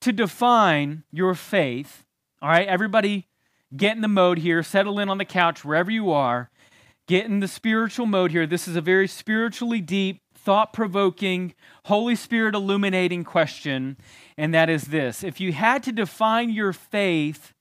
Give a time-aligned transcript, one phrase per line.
[0.00, 2.04] to define your faith,
[2.40, 3.28] all right, everybody
[3.76, 6.50] get in the mode here, settle in on the couch wherever you are,
[7.06, 8.46] get in the spiritual mode here.
[8.46, 13.96] This is a very spiritually deep, thought provoking, Holy Spirit illuminating question,
[14.36, 17.52] and that is this If you had to define your faith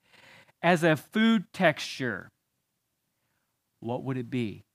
[0.61, 2.29] as a food texture,
[3.79, 4.65] what would it be?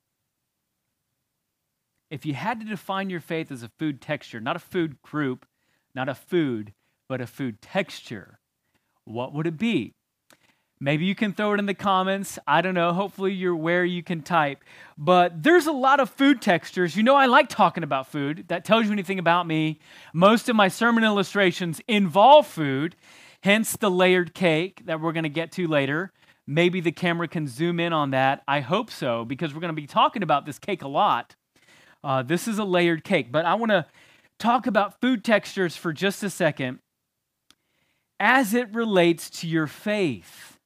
[2.10, 5.46] If you had to define your faith as a food texture, not a food group,
[5.94, 6.72] not a food,
[7.08, 8.38] but a food texture,
[9.04, 9.92] what would it be?
[10.80, 12.38] Maybe you can throw it in the comments.
[12.46, 12.92] I don't know.
[12.92, 14.62] Hopefully, you're where you can type.
[14.98, 16.96] But there's a lot of food textures.
[16.96, 18.46] You know, I like talking about food.
[18.48, 19.78] That tells you anything about me.
[20.12, 22.96] Most of my sermon illustrations involve food,
[23.42, 26.12] hence the layered cake that we're going to get to later.
[26.46, 28.42] Maybe the camera can zoom in on that.
[28.46, 31.36] I hope so, because we're going to be talking about this cake a lot.
[32.02, 33.86] Uh, this is a layered cake, but I want to
[34.38, 36.80] talk about food textures for just a second
[38.20, 40.58] as it relates to your faith.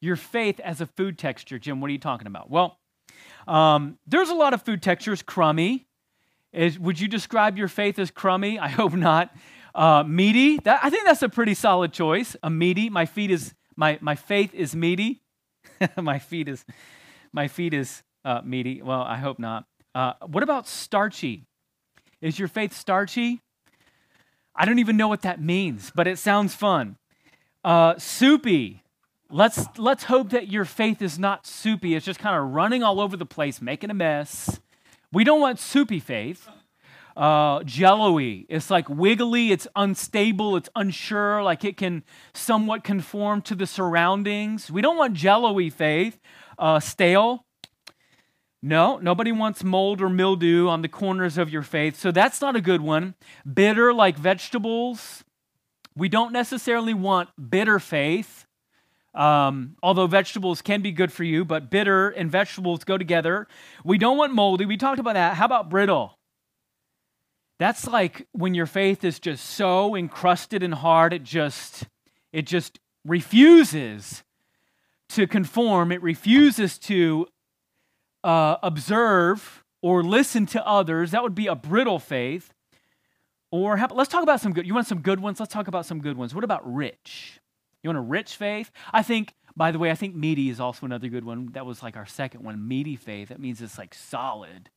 [0.00, 1.58] Your faith as a food texture.
[1.58, 2.50] Jim, what are you talking about?
[2.50, 2.78] Well,
[3.46, 5.22] um, there's a lot of food textures.
[5.22, 5.86] Crummy.
[6.52, 8.58] Is, would you describe your faith as crummy?
[8.58, 9.34] I hope not.
[9.74, 10.58] Uh, meaty.
[10.58, 12.36] That, I think that's a pretty solid choice.
[12.42, 12.90] A meaty.
[12.90, 15.22] My feet is my my faith is meaty.
[15.96, 16.64] my feet is
[17.32, 18.82] my feet is uh, meaty.
[18.82, 19.66] Well, I hope not.
[19.94, 21.46] Uh, what about starchy?
[22.20, 23.40] Is your faith starchy?
[24.54, 26.96] I don't even know what that means, but it sounds fun.
[27.64, 28.82] Uh, soupy.
[29.30, 31.94] Let's let's hope that your faith is not soupy.
[31.94, 34.60] It's just kind of running all over the place, making a mess.
[35.12, 36.48] We don't want soupy faith.
[37.16, 38.46] Uh, jello-y.
[38.48, 39.50] It's like wiggly.
[39.50, 40.56] It's unstable.
[40.56, 41.42] It's unsure.
[41.42, 44.70] Like it can somewhat conform to the surroundings.
[44.70, 46.20] We don't want jello-y faith.
[46.58, 47.44] Uh, stale.
[48.60, 52.56] No, nobody wants mold or mildew on the corners of your faith, so that's not
[52.56, 53.14] a good one.
[53.52, 55.24] Bitter, like vegetables.
[55.94, 58.46] We don't necessarily want bitter faith,
[59.14, 63.46] um, although vegetables can be good for you, but bitter and vegetables go together.
[63.84, 64.64] We don't want moldy.
[64.64, 65.34] We talked about that.
[65.34, 66.18] How about brittle?
[67.58, 71.86] That's like when your faith is just so encrusted and hard, it just
[72.32, 74.22] it just refuses
[75.10, 75.90] to conform.
[75.90, 77.26] It refuses to
[78.24, 81.10] uh, observe or listen to others.
[81.12, 82.52] That would be a brittle faith.
[83.50, 84.66] Or how, let's talk about some good.
[84.66, 85.40] You want some good ones?
[85.40, 86.34] Let's talk about some good ones.
[86.34, 87.40] What about rich?
[87.82, 88.70] You want a rich faith?
[88.92, 91.50] I think, by the way, I think meaty is also another good one.
[91.52, 93.28] That was like our second one, meaty faith.
[93.28, 94.70] That means it's like solid.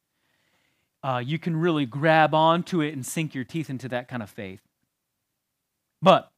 [1.03, 4.29] Uh, you can really grab onto it and sink your teeth into that kind of
[4.29, 4.61] faith.
[6.01, 6.31] But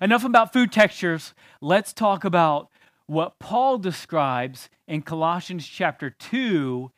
[0.00, 1.34] enough about food textures.
[1.60, 2.70] Let's talk about
[3.08, 6.90] what Paul describes in Colossians chapter 2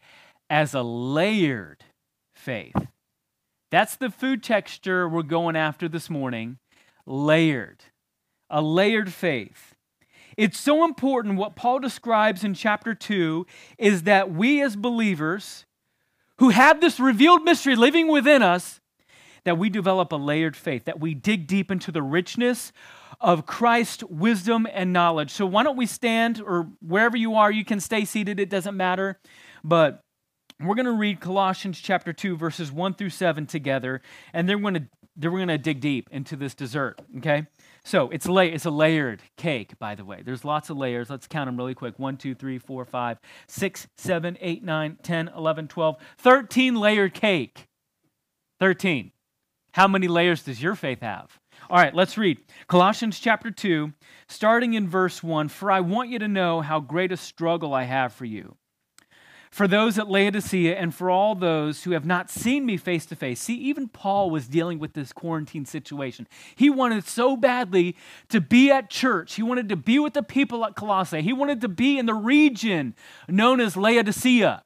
[0.50, 1.84] as a layered
[2.34, 2.74] faith.
[3.70, 6.58] That's the food texture we're going after this morning.
[7.06, 7.84] Layered.
[8.50, 9.76] A layered faith.
[10.36, 13.46] It's so important what Paul describes in chapter 2
[13.78, 15.64] is that we as believers
[16.38, 18.80] who have this revealed mystery living within us,
[19.44, 22.72] that we develop a layered faith, that we dig deep into the richness
[23.20, 25.30] of Christ's wisdom and knowledge.
[25.30, 28.76] So why don't we stand, or wherever you are, you can stay seated, it doesn't
[28.76, 29.18] matter.
[29.62, 30.00] But
[30.58, 34.70] we're going to read Colossians chapter 2, verses 1 through 7 together, and then we're
[34.70, 37.46] going to then we're going to dig deep into this dessert, okay?
[37.84, 40.22] So it's, la- it's a layered cake, by the way.
[40.24, 41.10] There's lots of layers.
[41.10, 45.28] Let's count them really quick 1, 2, 3, 4, 5, 6, 7, 8, 9, 10,
[45.36, 47.66] 11, 12, 13 layered cake.
[48.60, 49.12] 13.
[49.72, 51.39] How many layers does your faith have?
[51.70, 53.92] All right, let's read Colossians chapter 2,
[54.26, 55.46] starting in verse 1.
[55.50, 58.56] For I want you to know how great a struggle I have for you.
[59.52, 63.14] For those at Laodicea and for all those who have not seen me face to
[63.14, 63.40] face.
[63.40, 66.26] See, even Paul was dealing with this quarantine situation.
[66.56, 67.94] He wanted so badly
[68.30, 69.34] to be at church.
[69.34, 71.22] He wanted to be with the people at Colossae.
[71.22, 72.96] He wanted to be in the region
[73.28, 74.64] known as Laodicea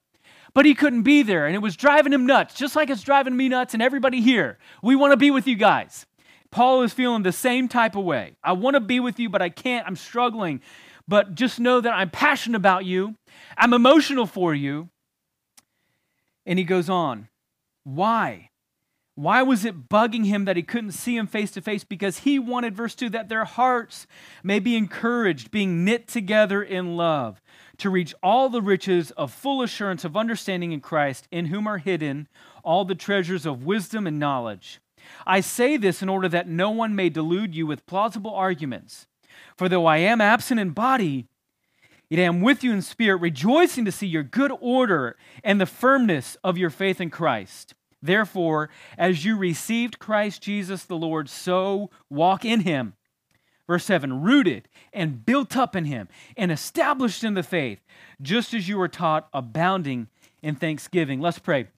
[0.55, 3.37] but he couldn't be there and it was driving him nuts just like it's driving
[3.37, 6.07] me nuts and everybody here we want to be with you guys
[6.55, 8.37] Paul is feeling the same type of way.
[8.45, 9.85] I want to be with you, but I can't.
[9.89, 10.61] I'm struggling.
[11.09, 13.17] But just know that I'm passionate about you.
[13.59, 14.89] I'm emotional for you.
[16.47, 17.27] And he goes on.
[17.83, 18.51] Why?
[19.17, 21.83] Why was it bugging him that he couldn't see him face to face?
[21.83, 24.07] Because he wanted, verse 2, that their hearts
[24.45, 27.43] may be encouraged, being knit together in love,
[27.79, 31.79] to reach all the riches of full assurance of understanding in Christ, in whom are
[31.79, 32.29] hidden
[32.63, 34.81] all the treasures of wisdom and knowledge.
[35.27, 39.07] I say this in order that no one may delude you with plausible arguments.
[39.57, 41.27] For though I am absent in body,
[42.09, 45.67] yet I am with you in spirit, rejoicing to see your good order and the
[45.67, 47.75] firmness of your faith in Christ.
[48.03, 48.69] Therefore,
[48.99, 52.95] as you received Christ Jesus the Lord, so walk in him.
[53.67, 57.81] Verse 7 rooted and built up in him and established in the faith,
[58.21, 60.09] just as you were taught, abounding
[60.43, 61.21] in thanksgiving.
[61.21, 61.69] Let's pray.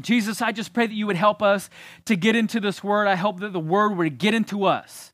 [0.00, 1.70] Jesus, I just pray that you would help us
[2.06, 3.06] to get into this word.
[3.06, 5.12] I hope that the word would get into us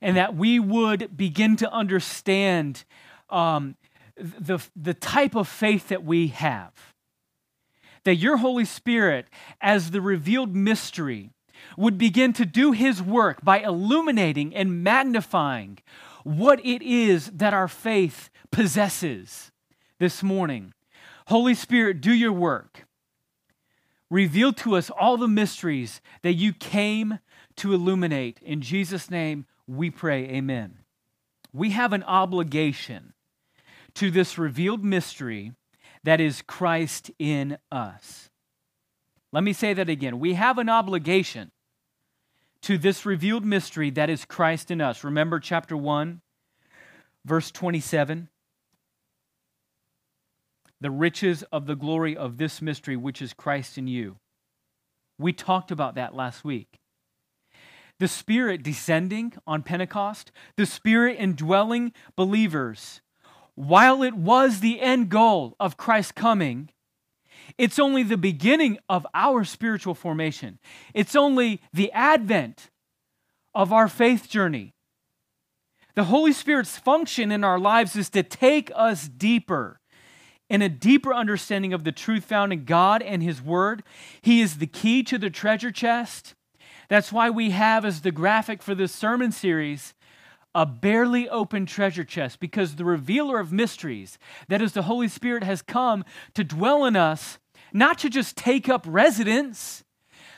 [0.00, 2.84] and that we would begin to understand
[3.28, 3.76] um,
[4.16, 6.72] the, the type of faith that we have
[8.04, 9.28] that your Holy Spirit,
[9.60, 11.30] as the revealed mystery,
[11.76, 15.78] would begin to do his work by illuminating and magnifying
[16.24, 19.50] what it is that our faith possesses
[19.98, 20.72] this morning.
[21.26, 22.86] Holy Spirit, do your work.
[24.10, 27.20] Reveal to us all the mysteries that you came
[27.56, 28.40] to illuminate.
[28.42, 30.78] In Jesus' name, we pray, Amen.
[31.52, 33.12] We have an obligation
[33.94, 35.52] to this revealed mystery
[36.04, 38.30] that is Christ in us.
[39.32, 40.18] Let me say that again.
[40.18, 41.52] We have an obligation
[42.62, 45.04] to this revealed mystery that is Christ in us.
[45.04, 46.20] Remember chapter 1,
[47.24, 48.28] verse 27?
[50.80, 54.16] The riches of the glory of this mystery, which is Christ in you.
[55.18, 56.78] We talked about that last week.
[57.98, 63.02] The Spirit descending on Pentecost, the Spirit indwelling believers
[63.54, 66.70] while it was the end goal of Christ's coming,
[67.58, 70.58] it's only the beginning of our spiritual formation.
[70.94, 72.70] It's only the advent
[73.54, 74.74] of our faith journey.
[75.94, 79.79] The Holy Spirit's function in our lives is to take us deeper
[80.50, 83.82] in a deeper understanding of the truth found in God and His Word.
[84.20, 86.34] He is the key to the treasure chest.
[86.88, 89.94] That's why we have as the graphic for this sermon series
[90.52, 94.18] a barely open treasure chest because the revealer of mysteries,
[94.48, 96.04] that is, the Holy Spirit, has come
[96.34, 97.38] to dwell in us,
[97.72, 99.84] not to just take up residence,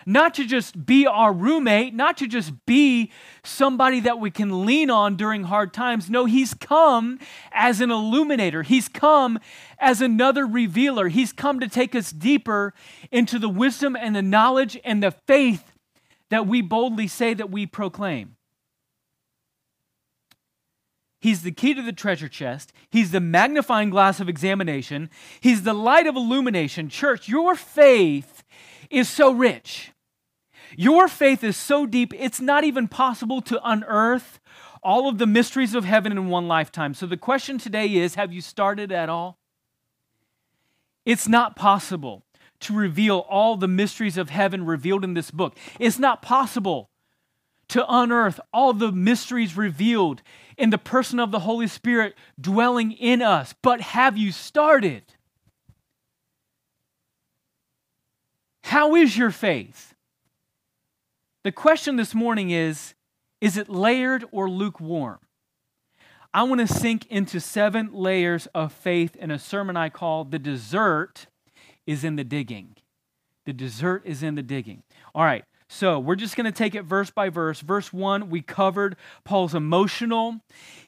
[0.06, 3.10] not to just be our roommate, not to just be
[3.44, 6.10] somebody that we can lean on during hard times.
[6.10, 7.18] No, He's come
[7.52, 9.38] as an illuminator, He's come
[9.78, 11.08] as another revealer.
[11.08, 12.72] He's come to take us deeper
[13.10, 15.72] into the wisdom and the knowledge and the faith
[16.30, 18.36] that we boldly say that we proclaim.
[21.22, 22.72] He's the key to the treasure chest.
[22.90, 25.08] He's the magnifying glass of examination.
[25.40, 26.88] He's the light of illumination.
[26.88, 28.41] Church, your faith
[28.92, 29.92] is so rich.
[30.76, 34.40] Your faith is so deep, it's not even possible to unearth
[34.82, 36.94] all of the mysteries of heaven in one lifetime.
[36.94, 39.38] So the question today is have you started at all?
[41.04, 42.24] It's not possible
[42.60, 45.56] to reveal all the mysteries of heaven revealed in this book.
[45.78, 46.90] It's not possible
[47.68, 50.22] to unearth all the mysteries revealed
[50.56, 53.54] in the person of the Holy Spirit dwelling in us.
[53.62, 55.02] But have you started?
[58.62, 59.94] How is your faith?
[61.44, 62.94] The question this morning is
[63.40, 65.18] is it layered or lukewarm?
[66.32, 70.38] I want to sink into seven layers of faith in a sermon I call The
[70.38, 71.26] Dessert
[71.86, 72.76] is in the Digging.
[73.44, 74.82] The dessert is in the digging.
[75.14, 77.60] All right, so we're just going to take it verse by verse.
[77.60, 80.40] Verse 1, we covered Paul's emotional.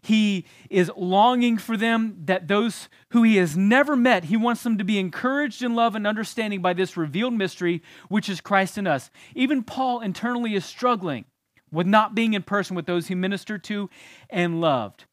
[0.03, 4.77] He is longing for them, that those who he has never met, he wants them
[4.77, 8.87] to be encouraged in love and understanding by this revealed mystery, which is Christ in
[8.87, 9.11] us.
[9.35, 11.25] Even Paul internally is struggling
[11.73, 13.89] with not being in person with those he ministered to
[14.29, 15.07] and loved.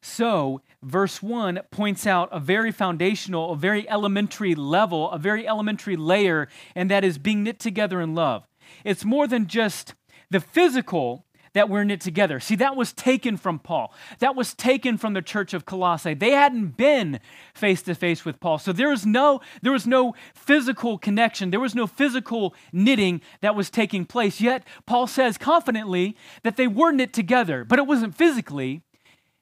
[0.00, 5.96] So, verse 1 points out a very foundational, a very elementary level, a very elementary
[5.96, 8.46] layer, and that is being knit together in love.
[8.84, 9.94] It's more than just
[10.30, 12.38] the physical that we're knit together.
[12.40, 13.92] See, that was taken from Paul.
[14.20, 16.14] That was taken from the church of Colossae.
[16.14, 17.20] They hadn't been
[17.54, 18.58] face to face with Paul.
[18.58, 21.50] So there was no there was no physical connection.
[21.50, 24.40] There was no physical knitting that was taking place.
[24.40, 28.82] Yet Paul says confidently that they were knit together, but it wasn't physically.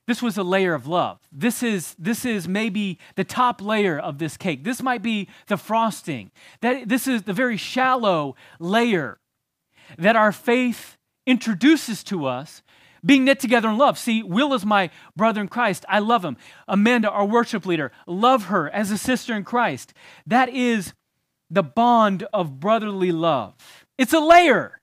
[0.08, 1.20] This was a layer of love.
[1.30, 4.64] This is this is maybe the top layer of this cake.
[4.64, 6.30] This might be the frosting.
[6.62, 9.18] That this is the very shallow layer
[9.98, 10.96] that our faith
[11.26, 12.62] introduces to us
[13.04, 13.98] being knit together in love.
[13.98, 15.84] See, Will is my brother in Christ.
[15.90, 16.38] I love him.
[16.66, 19.92] Amanda, our worship leader, love her as a sister in Christ.
[20.26, 20.94] That is
[21.50, 23.54] the bond of brotherly love.
[23.98, 24.77] It's a layer.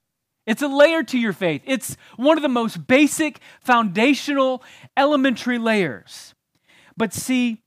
[0.46, 1.62] It's a layer to your faith.
[1.66, 4.64] It's one of the most basic, foundational,
[4.96, 6.36] elementary layers.
[6.96, 7.64] But see,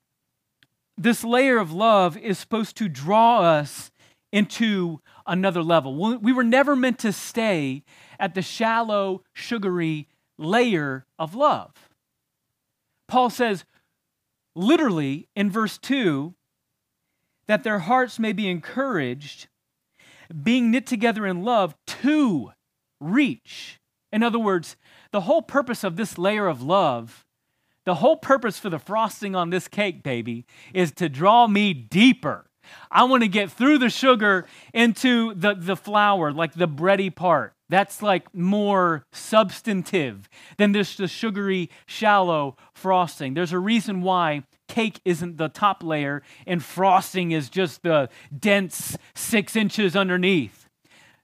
[0.96, 3.90] this layer of love is supposed to draw us
[4.32, 6.18] into another level.
[6.18, 7.82] We were never meant to stay
[8.18, 11.72] at the shallow, sugary layer of love.
[13.06, 13.64] Paul says,
[14.54, 16.34] literally in verse 2,
[17.46, 19.48] that their hearts may be encouraged,
[20.42, 22.52] being knit together in love to
[23.00, 23.78] reach.
[24.12, 24.76] In other words,
[25.12, 27.24] the whole purpose of this layer of love,
[27.84, 32.46] the whole purpose for the frosting on this cake, baby, is to draw me deeper.
[32.90, 37.54] I want to get through the sugar into the, the flour, like the bready part.
[37.70, 43.34] That's like more substantive than this the sugary, shallow frosting.
[43.34, 48.96] There's a reason why cake isn't the top layer and frosting is just the dense
[49.14, 50.57] six inches underneath.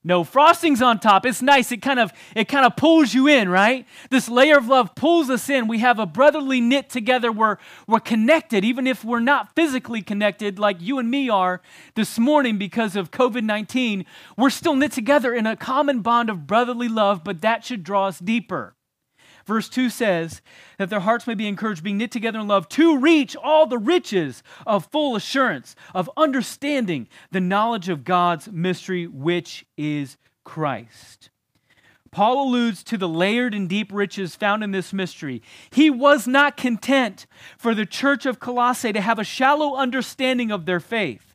[0.07, 1.25] No frosting's on top.
[1.25, 1.73] It's nice.
[1.73, 3.87] It kind of it kind of pulls you in, right?
[4.11, 5.67] This layer of love pulls us in.
[5.67, 7.33] We have a brotherly knit together.
[7.33, 7.57] We're
[7.89, 11.63] we're connected, even if we're not physically connected like you and me are
[11.95, 14.05] this morning because of COVID-19.
[14.37, 18.09] We're still knit together in a common bond of brotherly love, but that should draw
[18.09, 18.75] us deeper.
[19.45, 20.41] Verse 2 says
[20.79, 23.79] that their hearts may be encouraged, being knit together in love, to reach all the
[23.79, 31.31] riches of full assurance, of understanding the knowledge of God's mystery, which is Christ.
[32.11, 35.43] Paul alludes to the layered and deep riches found in this mystery.
[35.71, 37.27] He was not content
[37.59, 41.35] for the church of Colossae to have a shallow understanding of their faith.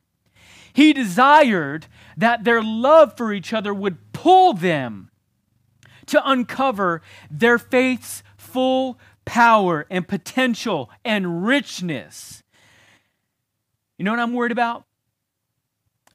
[0.72, 5.09] He desired that their love for each other would pull them
[6.10, 12.44] to uncover their faith's full power and potential and richness.
[13.98, 14.86] You know what I'm worried about?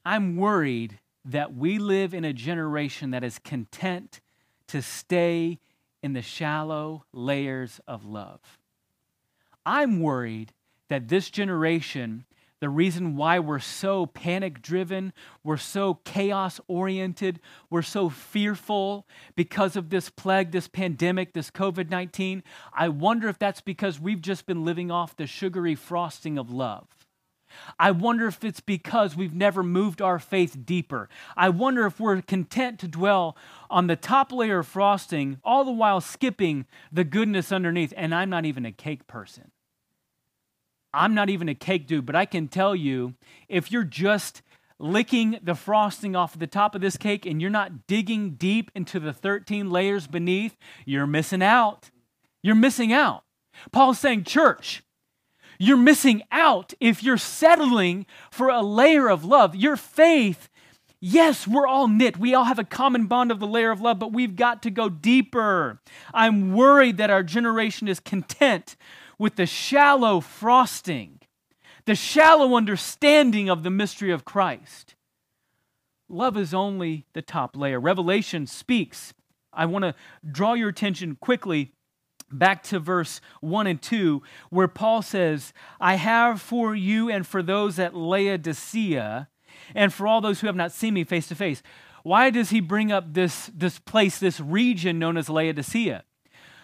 [0.05, 4.21] I'm worried that we live in a generation that is content
[4.67, 5.59] to stay
[6.03, 8.41] in the shallow layers of love.
[9.65, 10.53] I'm worried
[10.89, 12.25] that this generation
[12.65, 19.05] the reason why we're so panic driven, we're so chaos oriented, we're so fearful
[19.35, 22.41] because of this plague, this pandemic, this COVID 19.
[22.73, 26.87] I wonder if that's because we've just been living off the sugary frosting of love.
[27.77, 31.07] I wonder if it's because we've never moved our faith deeper.
[31.37, 33.37] I wonder if we're content to dwell
[33.69, 37.93] on the top layer of frosting, all the while skipping the goodness underneath.
[37.95, 39.51] And I'm not even a cake person.
[40.95, 43.15] I'm not even a cake dude, but I can tell you
[43.49, 44.41] if you're just
[44.79, 48.99] licking the frosting off the top of this cake and you're not digging deep into
[48.99, 51.91] the 13 layers beneath, you're missing out.
[52.41, 53.23] You're missing out.
[53.71, 54.83] Paul's saying, church,
[55.57, 59.55] you're missing out if you're settling for a layer of love.
[59.55, 60.49] Your faith,
[60.99, 62.17] yes, we're all knit.
[62.17, 64.69] We all have a common bond of the layer of love, but we've got to
[64.69, 65.81] go deeper.
[66.13, 68.75] I'm worried that our generation is content
[69.17, 71.19] with the shallow frosting,
[71.85, 74.95] the shallow understanding of the mystery of Christ.
[76.07, 77.79] Love is only the top layer.
[77.79, 79.13] Revelation speaks.
[79.51, 79.95] I want to
[80.29, 81.71] draw your attention quickly
[82.31, 87.41] back to verse 1 and 2, where Paul says, I have for you and for
[87.41, 89.29] those at Laodicea,
[89.73, 91.63] and for all those who have not seen me face to face.
[92.03, 96.03] Why does he bring up this, this place, this region known as Laodicea?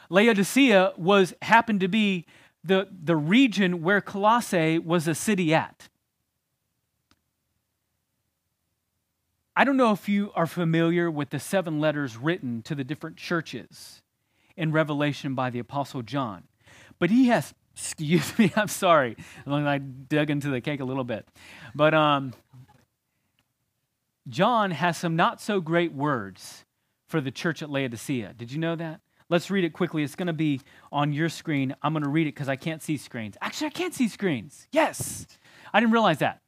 [0.10, 2.25] Laodicea was happened to be
[2.63, 5.89] the, the region where Colossae was a city at.
[9.56, 13.18] I don't know if you are familiar with the seven letters written to the different
[13.18, 14.01] churches
[14.56, 16.44] in Revelation by the Apostle John,
[17.00, 21.27] but he has, excuse me, I'm sorry, I dug into the cake a little bit,
[21.75, 22.34] but um,
[24.30, 26.65] John has some not so great words
[27.08, 28.34] for the church at Laodicea.
[28.38, 29.01] Did you know that?
[29.31, 30.03] Let's read it quickly.
[30.03, 30.59] It's going to be
[30.91, 31.73] on your screen.
[31.81, 33.38] I'm going to read it because I can't see screens.
[33.41, 34.67] Actually, I can't see screens.
[34.73, 35.25] Yes.
[35.73, 36.41] I didn't realize that.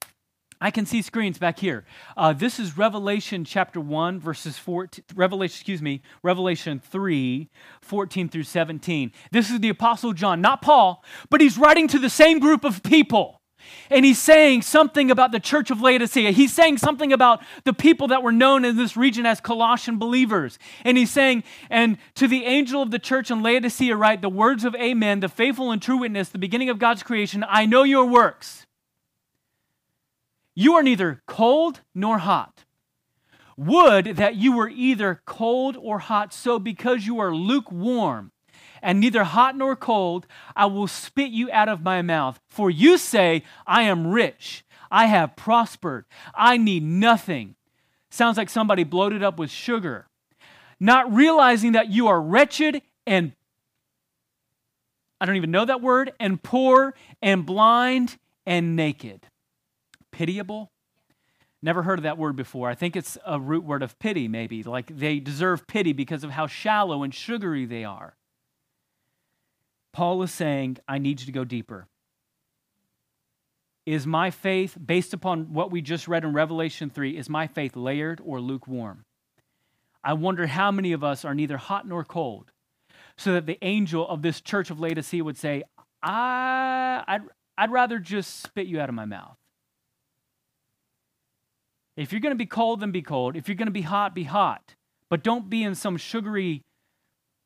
[0.59, 1.85] I can see screens back here.
[2.17, 7.49] Uh, this is Revelation chapter 1, verses 14, Revelation, excuse me, Revelation 3,
[7.81, 9.13] 14 through 17.
[9.31, 12.83] This is the Apostle John, not Paul, but he's writing to the same group of
[12.83, 13.41] people.
[13.89, 16.32] And he's saying something about the church of Laodicea.
[16.32, 20.60] He's saying something about the people that were known in this region as Colossian believers.
[20.84, 24.65] And he's saying, and to the angel of the church in Laodicea, write the words
[24.65, 27.46] of Amen, the faithful and true witness, the beginning of God's creation.
[27.48, 28.65] I know your works.
[30.55, 32.65] You are neither cold nor hot.
[33.55, 36.34] Would that you were either cold or hot.
[36.34, 38.32] So because you are lukewarm,
[38.83, 42.39] and neither hot nor cold, I will spit you out of my mouth.
[42.47, 47.55] For you say, I am rich, I have prospered, I need nothing,
[48.11, 50.07] sounds like somebody bloated up with sugar,
[50.79, 53.33] not realizing that you are wretched and
[55.19, 59.25] I don't even know that word, and poor and blind and naked.
[60.11, 60.69] Pitiable?
[61.61, 62.69] Never heard of that word before.
[62.69, 64.63] I think it's a root word of pity, maybe.
[64.63, 68.17] Like they deserve pity because of how shallow and sugary they are.
[69.93, 71.88] Paul is saying, I need you to go deeper.
[73.85, 77.75] Is my faith, based upon what we just read in Revelation 3, is my faith
[77.75, 79.05] layered or lukewarm?
[80.03, 82.51] I wonder how many of us are neither hot nor cold,
[83.17, 85.63] so that the angel of this church of Laodicea would say,
[86.01, 87.21] I, I'd,
[87.57, 89.38] I'd rather just spit you out of my mouth.
[91.95, 93.35] If you're going to be cold, then be cold.
[93.35, 94.75] If you're going to be hot, be hot.
[95.09, 96.63] But don't be in some sugary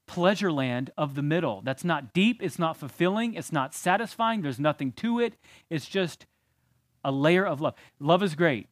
[0.08, 1.62] pleasure land of the middle.
[1.62, 5.36] That's not deep, it's not fulfilling, it's not satisfying, there's nothing to it.
[5.70, 6.26] It's just
[7.04, 7.76] a layer of love.
[8.00, 8.68] Love is great.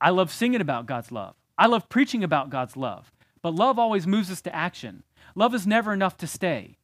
[0.00, 1.34] I love singing about God's love.
[1.56, 3.12] I love preaching about God's love.
[3.42, 5.02] But love always moves us to action.
[5.34, 6.76] Love is never enough to stay.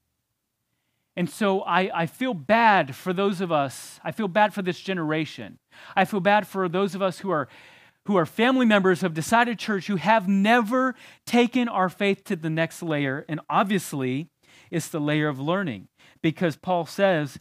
[1.17, 4.79] And so I, I feel bad for those of us, I feel bad for this
[4.79, 5.59] generation.
[5.95, 7.49] I feel bad for those of us who are
[8.07, 10.95] who are family members of Decided Church who have never
[11.25, 13.25] taken our faith to the next layer.
[13.29, 14.29] And obviously,
[14.71, 15.89] it's the layer of learning
[16.23, 17.39] because Paul says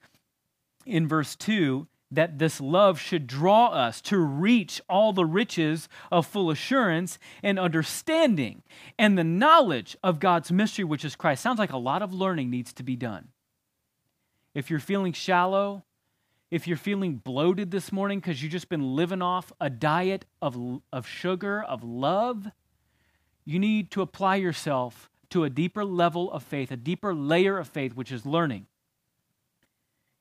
[0.85, 6.25] in verse 2 that this love should draw us to reach all the riches of
[6.25, 8.63] full assurance and understanding
[8.97, 11.41] and the knowledge of God's mystery, which is Christ.
[11.41, 13.29] Sounds like a lot of learning needs to be done.
[14.53, 15.83] If you're feeling shallow,
[16.51, 20.81] if you're feeling bloated this morning because you've just been living off a diet of,
[20.93, 22.47] of sugar, of love,
[23.45, 27.67] you need to apply yourself to a deeper level of faith, a deeper layer of
[27.67, 28.67] faith, which is learning.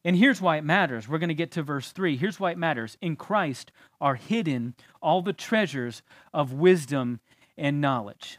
[0.05, 1.09] And here's why it matters.
[1.09, 2.17] We're going to get to verse 3.
[2.17, 2.99] Here's why it matters.
[3.01, 6.03] In Christ are hidden all the treasures
[6.33, 7.21] of wisdom
[7.57, 8.39] and knowledge.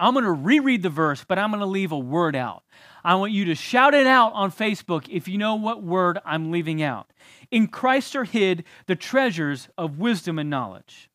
[0.00, 2.64] I'm going to reread the verse, but I'm going to leave a word out.
[3.04, 6.50] I want you to shout it out on Facebook if you know what word I'm
[6.50, 7.12] leaving out.
[7.50, 11.10] In Christ are hid the treasures of wisdom and knowledge.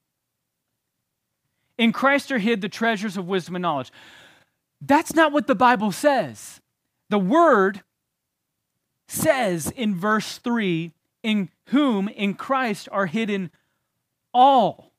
[1.77, 3.91] In Christ are hid the treasures of wisdom and knowledge.
[4.81, 6.61] That's not what the Bible says.
[7.09, 7.81] The word
[9.07, 10.91] says in verse 3
[11.23, 13.51] in whom in Christ are hidden
[14.33, 14.91] all,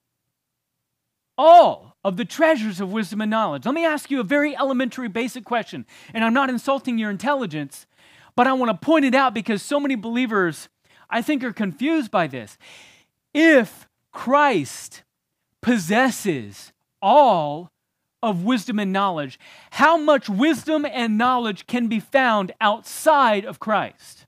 [1.37, 3.67] all of the treasures of wisdom and knowledge.
[3.67, 5.85] Let me ask you a very elementary, basic question.
[6.15, 7.87] And I'm not insulting your intelligence,
[8.37, 10.69] but I want to point it out because so many believers,
[11.11, 12.57] I think, are confused by this.
[13.35, 15.03] If Christ
[15.61, 17.71] possesses all
[18.23, 19.39] of wisdom and knowledge,
[19.71, 24.27] how much wisdom and knowledge can be found outside of Christ?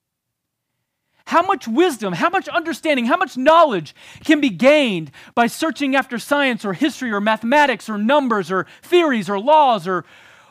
[1.30, 6.18] How much wisdom, how much understanding, how much knowledge can be gained by searching after
[6.18, 10.04] science or history or mathematics or numbers or theories or laws or,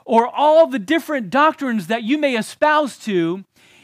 [0.05, 3.43] or all the different doctrines that you may espouse to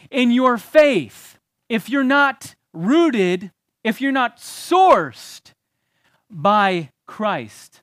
[0.09, 3.51] in your faith if you're not rooted,
[3.83, 5.51] if you're not sourced
[6.29, 7.81] by Christ?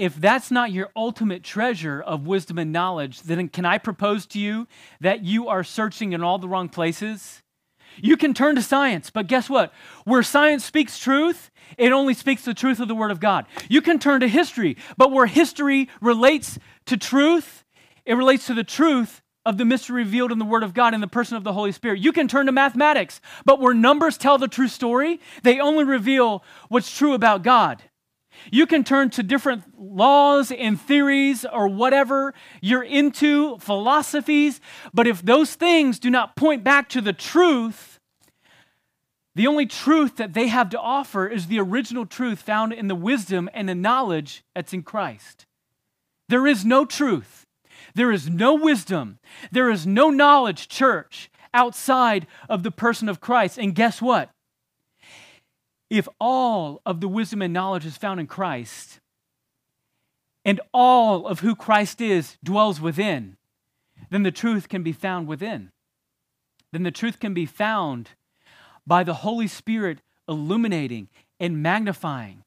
[0.00, 4.38] If that's not your ultimate treasure of wisdom and knowledge, then can I propose to
[4.38, 4.66] you
[4.98, 7.42] that you are searching in all the wrong places?
[7.98, 9.74] You can turn to science, but guess what?
[10.06, 13.44] Where science speaks truth, it only speaks the truth of the Word of God.
[13.68, 17.62] You can turn to history, but where history relates to truth,
[18.06, 21.02] it relates to the truth of the mystery revealed in the Word of God in
[21.02, 22.00] the person of the Holy Spirit.
[22.00, 26.42] You can turn to mathematics, but where numbers tell the true story, they only reveal
[26.70, 27.82] what's true about God.
[28.50, 34.60] You can turn to different laws and theories or whatever you're into, philosophies,
[34.94, 37.98] but if those things do not point back to the truth,
[39.34, 42.94] the only truth that they have to offer is the original truth found in the
[42.94, 45.46] wisdom and the knowledge that's in Christ.
[46.28, 47.46] There is no truth,
[47.94, 49.18] there is no wisdom,
[49.50, 53.58] there is no knowledge, church, outside of the person of Christ.
[53.58, 54.30] And guess what?
[55.90, 59.00] If all of the wisdom and knowledge is found in Christ,
[60.44, 63.36] and all of who Christ is dwells within,
[64.08, 65.70] then the truth can be found within.
[66.72, 68.10] Then the truth can be found
[68.86, 69.98] by the Holy Spirit
[70.28, 72.44] illuminating and magnifying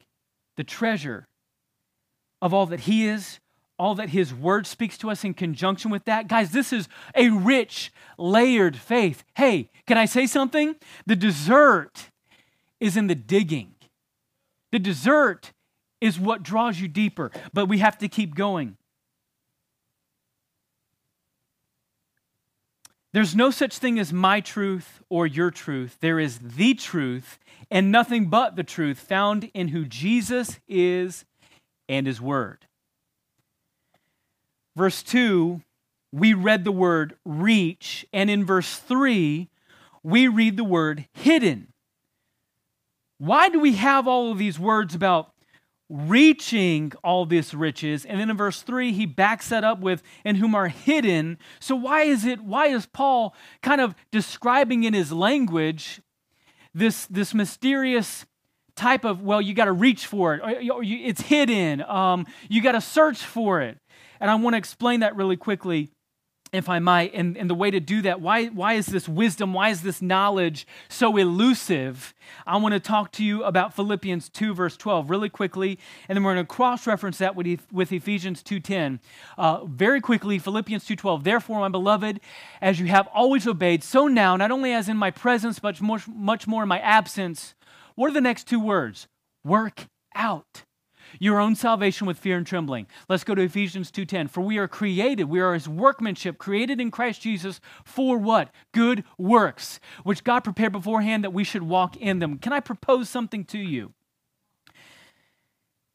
[0.56, 1.27] the treasure
[2.41, 3.39] of all that He is,
[3.77, 6.27] all that His Word speaks to us in conjunction with that.
[6.27, 9.23] Guys, this is a rich, layered faith.
[9.36, 10.75] Hey, can I say something?
[11.06, 12.10] The dessert
[12.83, 13.73] is in the digging.
[14.73, 15.53] The dessert
[16.01, 18.75] is what draws you deeper, but we have to keep going.
[23.13, 25.97] There's no such thing as my truth or your truth.
[26.01, 27.39] There is the truth
[27.71, 31.23] and nothing but the truth found in who Jesus is
[31.87, 32.65] and his word.
[34.75, 35.61] Verse 2,
[36.11, 39.47] we read the word reach, and in verse 3,
[40.03, 41.72] we read the word hidden.
[43.23, 45.31] Why do we have all of these words about
[45.88, 48.03] reaching all this riches?
[48.03, 51.38] And then in verse 3 he backs that up with in whom are hidden.
[51.62, 56.01] So why is it why is paul kind of describing in his language
[56.73, 58.25] this this mysterious
[58.75, 60.41] type of well you got to reach for it.
[60.43, 61.81] It's hidden.
[61.83, 63.77] Um, you got to search for it.
[64.19, 65.91] And i want to explain that really quickly
[66.53, 69.53] if I might, and, and the way to do that, why, why is this wisdom,
[69.53, 72.13] why is this knowledge so elusive?
[72.45, 76.23] I want to talk to you about Philippians 2, verse 12, really quickly, and then
[76.23, 78.99] we're going to cross-reference that with, with Ephesians 2.10.
[79.35, 82.19] Uh, very quickly, Philippians 2.12, Therefore, my beloved,
[82.61, 86.07] as you have always obeyed, so now, not only as in my presence, but much,
[86.07, 87.55] much more in my absence,
[87.95, 89.07] what are the next two words?
[89.43, 90.63] Work out
[91.19, 92.88] your own salvation with fear and trembling.
[93.10, 94.28] Let's go to Ephesians 2:10.
[94.28, 98.52] For we are created, we are his workmanship, created in Christ Jesus for what?
[98.71, 102.38] Good works, which God prepared beforehand that we should walk in them.
[102.38, 103.93] Can I propose something to you?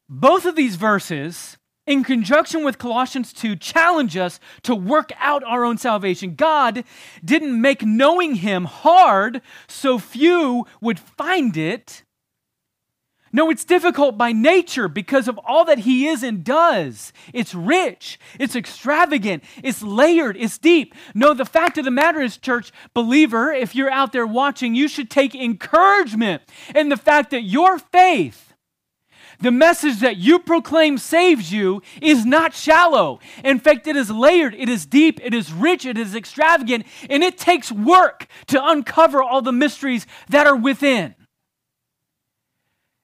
[0.09, 5.65] Both of these verses in conjunction with Colossians 2, challenge us to work out our
[5.65, 6.35] own salvation.
[6.35, 6.85] God
[7.25, 12.05] didn't make knowing Him hard so few would find it.
[13.33, 17.13] No, it's difficult by nature because of all that he is and does.
[17.33, 20.95] It's rich, it's extravagant, it's layered, it's deep.
[21.15, 24.89] No, the fact of the matter is, church believer, if you're out there watching, you
[24.89, 26.43] should take encouragement
[26.75, 28.55] in the fact that your faith,
[29.41, 33.21] the message that you proclaim saves you, is not shallow.
[33.45, 37.23] In fact, it is layered, it is deep, it is rich, it is extravagant, and
[37.23, 41.15] it takes work to uncover all the mysteries that are within.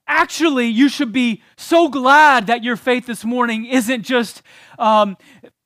[0.07, 4.43] Actually, you should be so glad that your faith this morning isn't just
[4.79, 5.17] um,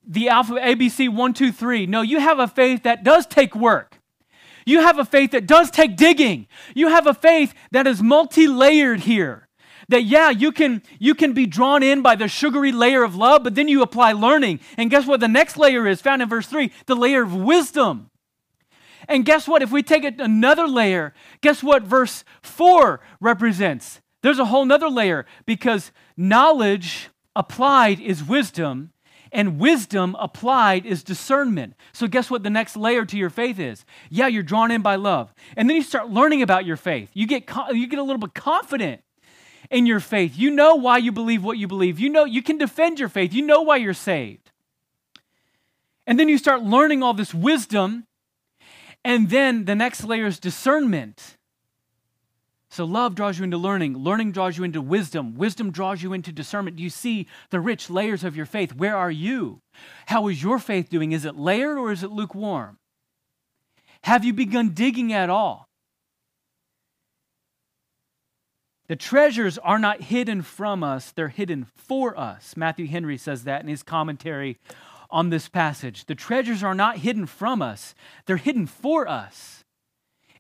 [0.07, 1.87] the alphabet ABC one, two, three.
[1.87, 3.99] No, you have a faith that does take work.
[4.65, 6.47] You have a faith that does take digging.
[6.75, 9.49] You have a faith that is multi layered here.
[9.89, 13.43] That, yeah, you can, you can be drawn in by the sugary layer of love,
[13.43, 14.61] but then you apply learning.
[14.77, 16.03] And guess what the next layer is?
[16.03, 18.11] Found in verse 3 the layer of wisdom.
[19.09, 19.63] And guess what?
[19.63, 24.03] If we take it another layer, guess what verse 4 represents?
[24.23, 28.93] There's a whole nother layer because knowledge applied is wisdom,
[29.31, 31.75] and wisdom applied is discernment.
[31.93, 33.85] So, guess what the next layer to your faith is?
[34.11, 35.33] Yeah, you're drawn in by love.
[35.57, 37.11] And then you start learning about your faith.
[37.15, 39.03] You get, you get a little bit confident
[39.71, 40.37] in your faith.
[40.37, 41.99] You know why you believe what you believe.
[41.99, 43.33] You know you can defend your faith.
[43.33, 44.51] You know why you're saved.
[46.07, 48.07] And then you start learning all this wisdom.
[49.05, 51.38] And then the next layer is discernment.
[52.79, 53.97] So, love draws you into learning.
[53.97, 55.35] Learning draws you into wisdom.
[55.35, 56.77] Wisdom draws you into discernment.
[56.77, 58.73] Do you see the rich layers of your faith?
[58.73, 59.63] Where are you?
[60.07, 61.11] How is your faith doing?
[61.11, 62.79] Is it layered or is it lukewarm?
[64.05, 65.67] Have you begun digging at all?
[68.87, 72.57] The treasures are not hidden from us, they're hidden for us.
[72.57, 74.57] Matthew Henry says that in his commentary
[75.11, 76.05] on this passage.
[76.05, 79.58] The treasures are not hidden from us, they're hidden for us.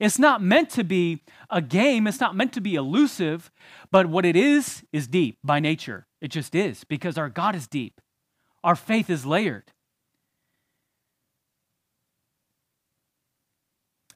[0.00, 3.50] It's not meant to be a game, it's not meant to be elusive,
[3.90, 6.06] but what it is, is deep by nature.
[6.20, 8.00] It just is because our God is deep,
[8.62, 9.72] our faith is layered.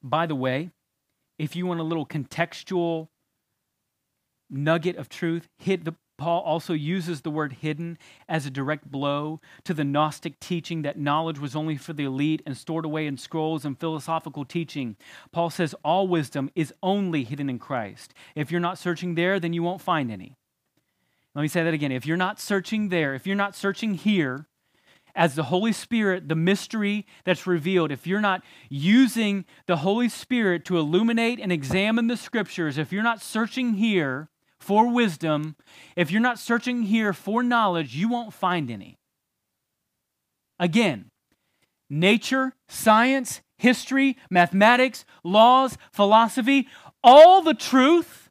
[0.03, 0.71] By the way,
[1.38, 3.09] if you want a little contextual
[4.51, 9.41] nugget of truth, hit the Paul also uses the word hidden as a direct blow
[9.65, 13.17] to the Gnostic teaching that knowledge was only for the elite and stored away in
[13.17, 14.95] scrolls and philosophical teaching.
[15.33, 18.15] Paul says all wisdom is only hidden in Christ.
[18.37, 20.37] If you're not searching there, then you won't find any.
[21.35, 21.91] Let me say that again.
[21.91, 24.47] If you're not searching there, if you're not searching here,
[25.17, 30.65] as the Holy Spirit, the mystery that's revealed, if you're not using the Holy Spirit
[30.67, 34.29] to illuminate and examine the scriptures, if you're not searching here,
[34.62, 35.57] for wisdom,
[35.96, 38.96] if you're not searching here for knowledge, you won't find any.
[40.59, 41.07] Again,
[41.90, 46.68] nature, science, history, mathematics, laws, philosophy,
[47.03, 48.31] all the truth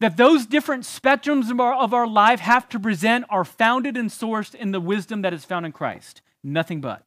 [0.00, 4.10] that those different spectrums of our, of our life have to present are founded and
[4.10, 6.22] sourced in the wisdom that is found in Christ.
[6.42, 7.04] Nothing but.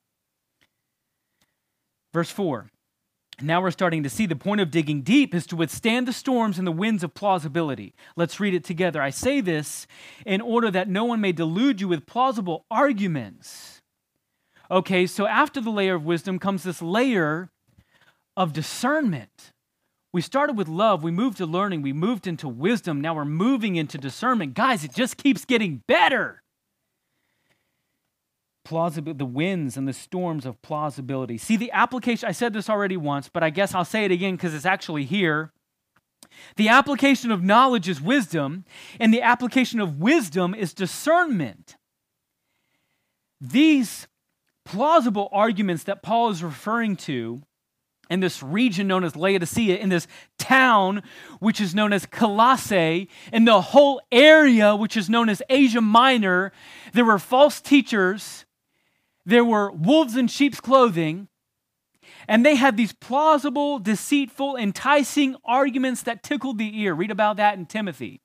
[2.14, 2.70] Verse 4
[3.42, 6.58] now we're starting to see the point of digging deep is to withstand the storms
[6.58, 7.94] and the winds of plausibility.
[8.16, 9.02] Let's read it together.
[9.02, 9.88] I say this
[10.26, 13.82] in order that no one may delude you with plausible arguments.
[14.70, 17.50] Okay, so after the layer of wisdom comes this layer
[18.38, 19.52] of discernment.
[20.12, 23.76] We started with love, we moved to learning, we moved into wisdom, now we're moving
[23.76, 24.54] into discernment.
[24.54, 26.43] Guys, it just keeps getting better.
[28.66, 31.38] Plausibility, the winds and the storms of plausibility.
[31.38, 34.36] See, the application, I said this already once, but I guess I'll say it again
[34.36, 35.52] because it's actually here.
[36.56, 38.66] The application of knowledge is wisdom,
[39.00, 41.76] and the application of wisdom is discernment.
[43.42, 44.08] These
[44.66, 47.44] plausible arguments that Paul is referring to
[48.10, 51.04] in this region known as Laodicea, in this town
[51.40, 56.52] which is known as Colossae, in the whole area which is known as Asia Minor,
[56.94, 58.46] there were false teachers,
[59.26, 61.28] there were wolves in sheep's clothing,
[62.28, 66.94] and they had these plausible, deceitful, enticing arguments that tickled the ear.
[66.94, 68.22] Read about that in Timothy.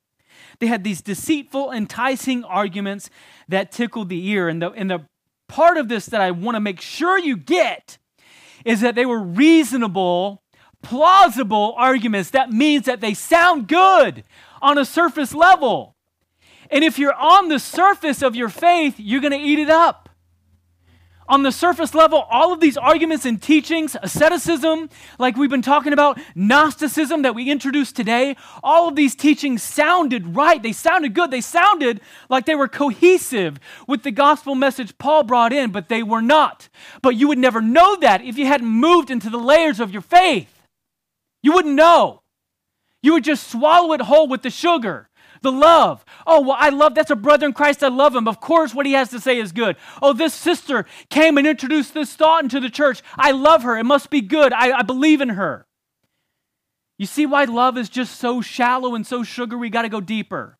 [0.59, 3.09] They had these deceitful, enticing arguments
[3.47, 4.47] that tickled the ear.
[4.47, 5.05] And the, and the
[5.47, 7.97] part of this that I want to make sure you get
[8.65, 10.43] is that they were reasonable,
[10.81, 12.29] plausible arguments.
[12.31, 14.23] That means that they sound good
[14.61, 15.95] on a surface level.
[16.69, 20.08] And if you're on the surface of your faith, you're going to eat it up
[21.29, 24.89] on the surface level, all of these arguments and teachings, asceticism,
[25.19, 30.35] like we've been talking about, Gnosticism that we introduced today, all of these teachings sounded
[30.35, 30.61] right.
[30.61, 31.29] They sounded good.
[31.29, 36.01] They sounded like they were cohesive with the gospel message Paul brought in, but they
[36.01, 36.67] were not.
[37.03, 40.01] But you would never know that if you hadn't moved into the layers of your
[40.01, 40.63] faith.
[41.43, 42.23] You wouldn't know.
[43.01, 45.08] You would just swallow it whole with the sugar.
[45.41, 46.05] The love.
[46.27, 47.83] Oh, well, I love, that's a brother in Christ.
[47.83, 48.27] I love him.
[48.27, 49.77] Of course, what he has to say is good.
[50.01, 53.01] Oh, this sister came and introduced this thought into the church.
[53.17, 53.77] I love her.
[53.77, 54.53] It must be good.
[54.53, 55.65] I, I believe in her.
[56.97, 59.57] You see why love is just so shallow and so sugary?
[59.57, 60.58] We got to go deeper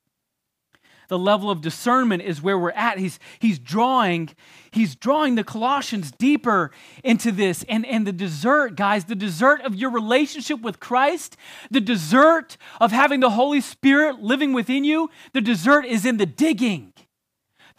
[1.09, 2.99] the level of discernment is where we're at.
[2.99, 4.29] He's, he's drawing,
[4.71, 6.71] he's drawing the Colossians deeper
[7.03, 7.65] into this.
[7.67, 11.35] And, and the dessert, guys, the dessert of your relationship with Christ,
[11.69, 16.25] the dessert of having the Holy Spirit living within you, the dessert is in the
[16.27, 16.93] digging.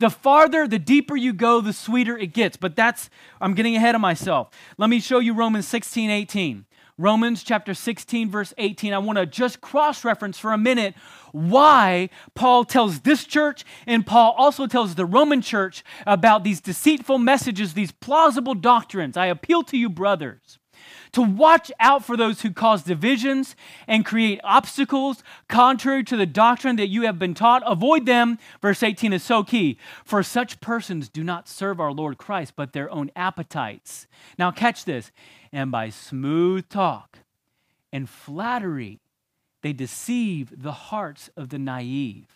[0.00, 2.56] The farther, the deeper you go, the sweeter it gets.
[2.56, 4.50] But that's, I'm getting ahead of myself.
[4.76, 6.64] Let me show you Romans 16, 18.
[7.00, 8.92] Romans chapter 16, verse 18.
[8.92, 10.94] I want to just cross reference for a minute
[11.32, 17.18] why Paul tells this church and Paul also tells the Roman church about these deceitful
[17.18, 19.16] messages, these plausible doctrines.
[19.16, 20.58] I appeal to you, brothers,
[21.12, 26.76] to watch out for those who cause divisions and create obstacles contrary to the doctrine
[26.76, 27.62] that you have been taught.
[27.66, 28.38] Avoid them.
[28.62, 29.78] Verse 18 is so key.
[30.04, 34.06] For such persons do not serve our Lord Christ, but their own appetites.
[34.38, 35.10] Now, catch this
[35.52, 37.18] and by smooth talk
[37.92, 39.00] and flattery,
[39.62, 42.26] they deceive the hearts of the naive.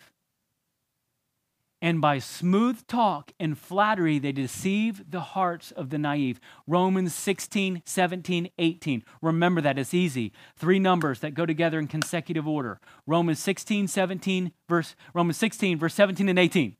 [1.81, 6.39] And by smooth talk and flattery, they deceive the hearts of the naive.
[6.65, 9.03] Romans 16, 17, 18.
[9.21, 10.31] Remember that, it's easy.
[10.57, 12.79] Three numbers that go together in consecutive order.
[13.05, 16.75] Romans 16, 17, verse, Romans 16, verse 17 and 18.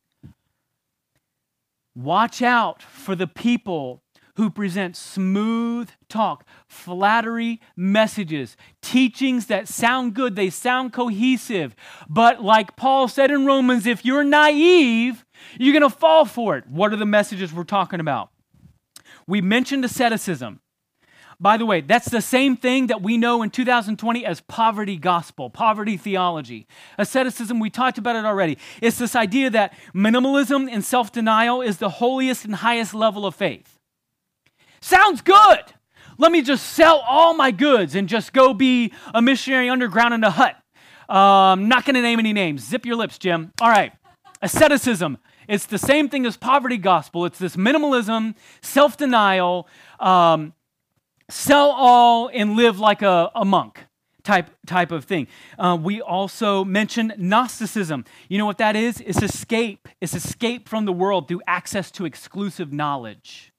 [1.96, 4.02] Watch out for the people
[4.36, 11.76] who present smooth talk, flattery messages, teachings that sound good, they sound cohesive.
[12.10, 15.26] But like Paul said in Romans, if you're naive,
[15.58, 16.68] you're going to fall for it.
[16.68, 18.30] What are the messages we're talking about?
[19.28, 20.60] We mentioned asceticism.
[21.40, 25.50] By the way, that's the same thing that we know in 2020 as poverty gospel,
[25.50, 26.66] poverty theology.
[26.98, 28.58] Asceticism, we talked about it already.
[28.82, 33.36] It's this idea that minimalism and self denial is the holiest and highest level of
[33.36, 33.75] faith.
[34.82, 35.60] Sounds good.
[36.18, 40.24] Let me just sell all my goods and just go be a missionary underground in
[40.24, 40.56] a hut.
[41.10, 42.64] Um, not going to name any names.
[42.64, 43.52] Zip your lips, Jim.
[43.62, 43.92] All right.
[44.42, 45.18] Asceticism.
[45.48, 47.26] It's the same thing as poverty gospel.
[47.26, 49.68] It's this minimalism, self denial,
[50.00, 50.54] um,
[51.30, 53.86] sell all and live like a, a monk
[54.24, 55.28] type, type of thing.
[55.60, 58.06] Uh, we also mentioned Gnosticism.
[58.28, 59.02] You know what that is?
[59.02, 59.88] It's escape.
[60.02, 63.54] It's escape from the world through access to exclusive knowledge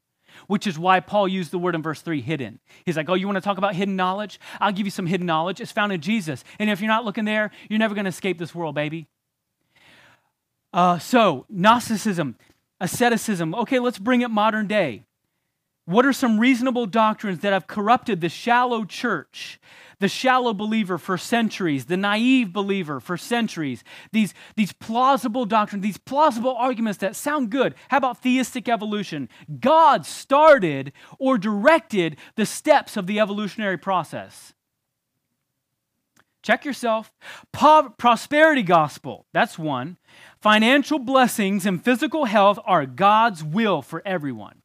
[0.46, 2.58] which is why Paul used the word in verse 3 hidden.
[2.84, 4.40] He's like, Oh, you want to talk about hidden knowledge?
[4.60, 5.60] I'll give you some hidden knowledge.
[5.60, 6.44] It's found in Jesus.
[6.58, 9.06] And if you're not looking there, you're never going to escape this world, baby.
[10.72, 12.36] Uh, so, Gnosticism,
[12.80, 13.54] asceticism.
[13.54, 15.04] Okay, let's bring it modern day.
[15.86, 19.58] What are some reasonable doctrines that have corrupted the shallow church
[19.98, 25.96] the shallow believer for centuries, the naive believer for centuries, these, these plausible doctrines, these
[25.96, 27.74] plausible arguments that sound good.
[27.88, 29.28] How about theistic evolution?
[29.60, 34.52] God started or directed the steps of the evolutionary process.
[36.42, 37.12] Check yourself.
[37.52, 39.96] Po- prosperity gospel, that's one.
[40.40, 44.62] Financial blessings and physical health are God's will for everyone.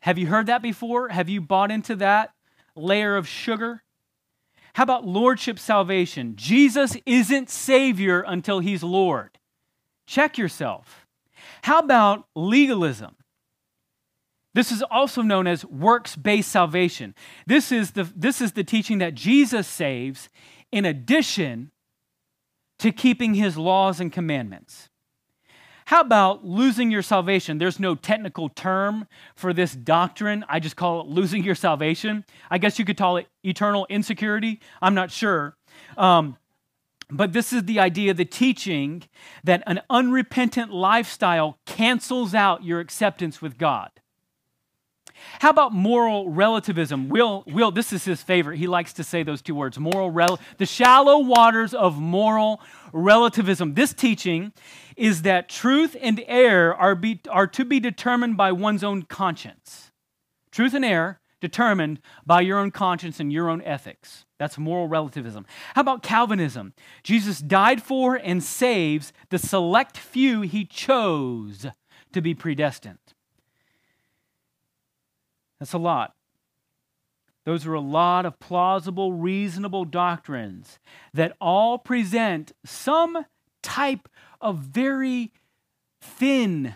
[0.00, 1.08] Have you heard that before?
[1.08, 2.32] Have you bought into that
[2.76, 3.82] layer of sugar?
[4.74, 6.34] How about lordship salvation?
[6.36, 9.38] Jesus isn't Savior until He's Lord.
[10.06, 11.06] Check yourself.
[11.62, 13.16] How about legalism?
[14.54, 17.14] This is also known as works based salvation.
[17.46, 20.28] This is, the, this is the teaching that Jesus saves
[20.72, 21.70] in addition
[22.78, 24.88] to keeping his laws and commandments.
[25.88, 27.56] How about losing your salvation?
[27.56, 30.44] There's no technical term for this doctrine.
[30.46, 32.26] I just call it losing your salvation.
[32.50, 34.60] I guess you could call it eternal insecurity.
[34.82, 35.56] I'm not sure.
[35.96, 36.36] Um,
[37.10, 39.04] but this is the idea, the teaching
[39.44, 43.88] that an unrepentant lifestyle cancels out your acceptance with God.
[45.40, 47.08] How about moral relativism?
[47.08, 48.58] Will, Will, this is his favorite.
[48.58, 52.60] He likes to say those two words moral rel- the shallow waters of moral
[52.92, 53.74] relativism.
[53.74, 54.52] This teaching
[54.96, 59.92] is that truth and error are, be, are to be determined by one's own conscience.
[60.50, 64.24] Truth and error determined by your own conscience and your own ethics.
[64.38, 65.46] That's moral relativism.
[65.74, 66.74] How about Calvinism?
[67.02, 71.66] Jesus died for and saves the select few he chose
[72.12, 72.98] to be predestined.
[75.58, 76.14] That's a lot.
[77.44, 80.78] Those are a lot of plausible, reasonable doctrines
[81.14, 83.24] that all present some
[83.62, 84.08] type
[84.40, 85.32] of very
[86.00, 86.74] thin,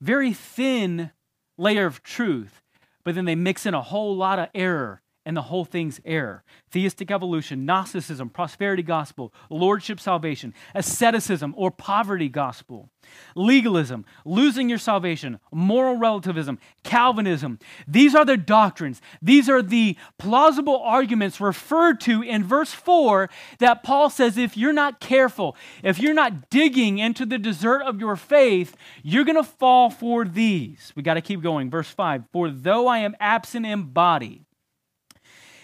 [0.00, 1.12] very thin
[1.56, 2.62] layer of truth,
[3.04, 6.42] but then they mix in a whole lot of error and the whole thing's error.
[6.70, 12.88] Theistic evolution, Gnosticism, prosperity gospel, lordship salvation, asceticism or poverty gospel,
[13.36, 17.58] legalism, losing your salvation, moral relativism, Calvinism.
[17.86, 19.00] These are the doctrines.
[19.20, 24.72] These are the plausible arguments referred to in verse 4 that Paul says if you're
[24.72, 29.44] not careful, if you're not digging into the dessert of your faith, you're going to
[29.44, 30.92] fall for these.
[30.96, 31.70] We got to keep going.
[31.70, 34.42] Verse 5 For though I am absent in body,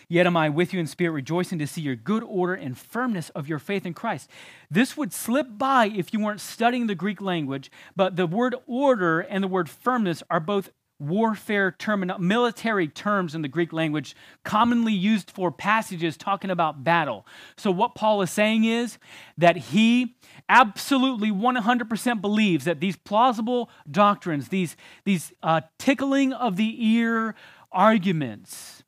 [0.09, 3.29] Yet am I with you in spirit, rejoicing to see your good order and firmness
[3.31, 4.31] of your faith in Christ.
[4.71, 9.21] This would slip by if you weren't studying the Greek language, but the word order
[9.21, 14.93] and the word firmness are both warfare term, military terms in the Greek language, commonly
[14.93, 17.27] used for passages talking about battle.
[17.57, 18.99] So, what Paul is saying is
[19.37, 20.17] that he
[20.49, 27.35] absolutely 100% believes that these plausible doctrines, these, these uh, tickling of the ear
[27.71, 28.83] arguments,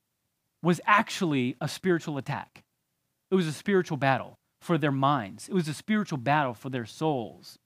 [0.63, 2.63] was actually a spiritual attack.
[3.31, 6.87] It was a spiritual battle for their minds, it was a spiritual battle for their
[6.87, 7.59] souls.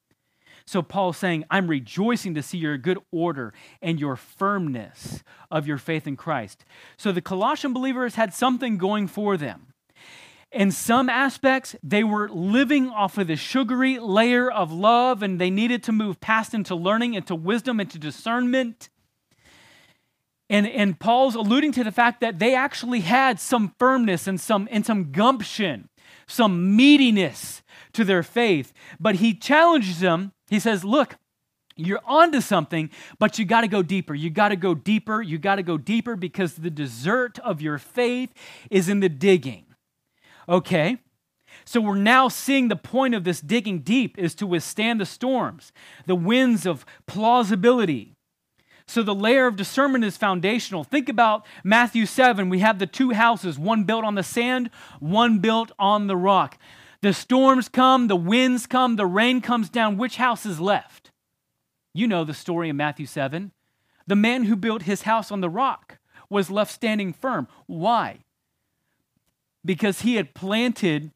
[0.66, 3.52] So Paul's saying, I'm rejoicing to see your good order
[3.82, 6.64] and your firmness of your faith in Christ.
[6.96, 9.74] So the Colossian believers had something going for them.
[10.50, 15.50] In some aspects, they were living off of the sugary layer of love and they
[15.50, 18.88] needed to move past into learning, into wisdom, into discernment.
[20.50, 24.68] And, and Paul's alluding to the fact that they actually had some firmness and some,
[24.70, 25.88] and some gumption,
[26.26, 27.62] some meatiness
[27.94, 28.72] to their faith.
[29.00, 30.32] But he challenges them.
[30.48, 31.16] He says, Look,
[31.76, 34.14] you're onto something, but you got to go deeper.
[34.14, 35.22] You got to go deeper.
[35.22, 38.32] You got to go deeper because the dessert of your faith
[38.70, 39.64] is in the digging.
[40.48, 40.98] Okay?
[41.64, 45.72] So we're now seeing the point of this digging deep is to withstand the storms,
[46.06, 48.13] the winds of plausibility,
[48.86, 50.84] so the layer of discernment is foundational.
[50.84, 52.48] Think about Matthew 7.
[52.48, 54.70] We have the two houses, one built on the sand,
[55.00, 56.58] one built on the rock.
[57.00, 59.96] The storms come, the winds come, the rain comes down.
[59.96, 61.10] Which house is left?
[61.94, 63.52] You know the story in Matthew 7.
[64.06, 67.48] The man who built his house on the rock was left standing firm.
[67.66, 68.24] Why?
[69.64, 71.10] Because he had planted,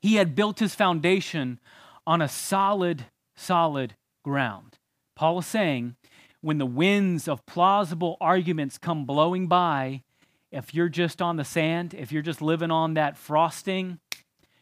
[0.00, 1.60] he had built his foundation
[2.06, 3.06] on a solid,
[3.36, 4.78] solid ground.
[5.14, 5.96] Paul is saying
[6.40, 10.02] when the winds of plausible arguments come blowing by,
[10.50, 13.98] if you're just on the sand, if you're just living on that frosting,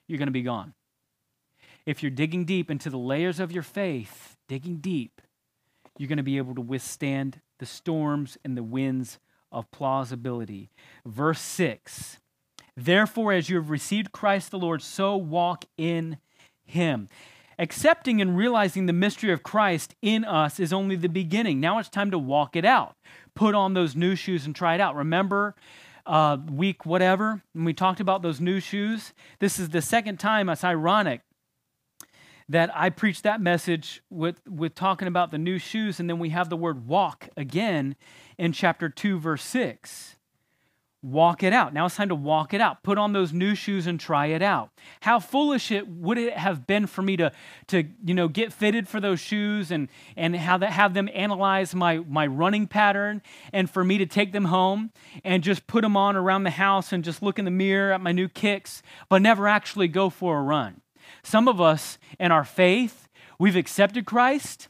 [0.06, 0.74] you're going to be gone.
[1.84, 5.20] If you're digging deep into the layers of your faith, digging deep,
[5.98, 9.18] you're going to be able to withstand the storms and the winds
[9.52, 10.70] of plausibility.
[11.04, 12.18] Verse 6
[12.76, 16.18] Therefore, as you have received Christ the Lord, so walk in
[16.64, 17.08] him.
[17.58, 21.58] Accepting and realizing the mystery of Christ in us is only the beginning.
[21.58, 22.96] Now it's time to walk it out.
[23.34, 24.94] Put on those new shoes and try it out.
[24.94, 25.54] Remember,
[26.04, 29.14] uh, week whatever, when we talked about those new shoes?
[29.38, 31.22] This is the second time, it's ironic
[32.48, 36.30] that I preached that message with, with talking about the new shoes, and then we
[36.30, 37.96] have the word walk again
[38.38, 40.15] in chapter 2, verse 6.
[41.02, 41.72] Walk it out.
[41.72, 42.82] Now it's time to walk it out.
[42.82, 44.70] Put on those new shoes and try it out.
[45.00, 47.32] How foolish it would it have been for me to,
[47.68, 51.74] to you know, get fitted for those shoes and, and have, that, have them analyze
[51.74, 53.22] my, my running pattern
[53.52, 54.90] and for me to take them home
[55.22, 58.00] and just put them on around the house and just look in the mirror at
[58.00, 60.80] my new kicks, but never actually go for a run.
[61.22, 64.68] Some of us in our faith, we've accepted Christ.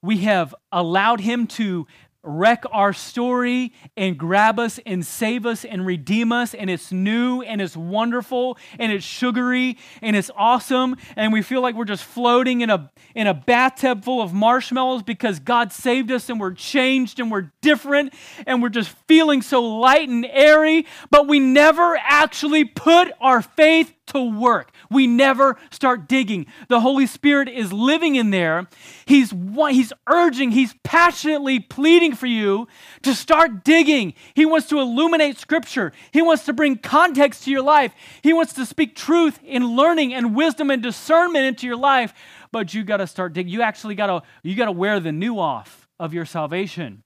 [0.00, 1.86] We have allowed him to
[2.22, 6.54] wreck our story and grab us and save us and redeem us.
[6.54, 10.96] And it's new and it's wonderful and it's sugary and it's awesome.
[11.16, 15.02] And we feel like we're just floating in a in a bathtub full of marshmallows
[15.02, 18.14] because God saved us and we're changed and we're different
[18.46, 20.86] and we're just feeling so light and airy.
[21.10, 24.72] But we never actually put our faith to work.
[24.90, 26.46] We never start digging.
[26.68, 28.68] The Holy Spirit is living in there.
[29.06, 29.32] He's,
[29.70, 32.68] he's urging, he's passionately pleading for you
[33.02, 34.14] to start digging.
[34.34, 37.92] He wants to illuminate Scripture, he wants to bring context to your life,
[38.22, 42.12] he wants to speak truth in learning and wisdom and discernment into your life.
[42.50, 43.50] But you got to start digging.
[43.50, 47.02] You actually got to you got to wear the new off of your salvation.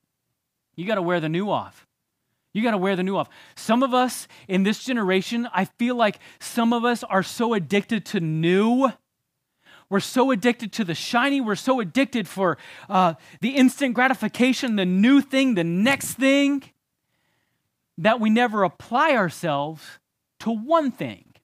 [0.75, 1.86] You got to wear the new off.
[2.57, 3.29] You got to wear the new off.
[3.55, 8.07] Some of us in this generation, I feel like some of us are so addicted
[8.07, 8.91] to new.
[9.91, 11.43] We're so addicted to the shiny.
[11.43, 12.57] We're so addicted for
[12.89, 16.63] uh, the instant gratification, the new thing, the next thing,
[17.99, 19.83] that we never apply ourselves
[20.41, 21.35] to one thing.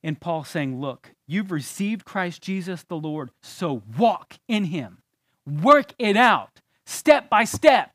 [0.00, 4.98] And Paul saying, Look, you've received Christ Jesus the Lord, so walk in him.
[5.44, 7.90] Work it out step by step.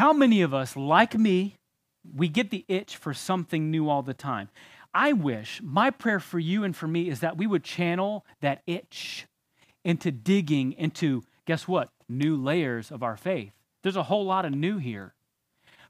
[0.00, 1.56] How many of us, like me,
[2.16, 4.48] we get the itch for something new all the time?
[4.94, 8.62] I wish, my prayer for you and for me is that we would channel that
[8.66, 9.26] itch
[9.84, 11.90] into digging into, guess what?
[12.08, 13.52] New layers of our faith.
[13.82, 15.12] There's a whole lot of new here.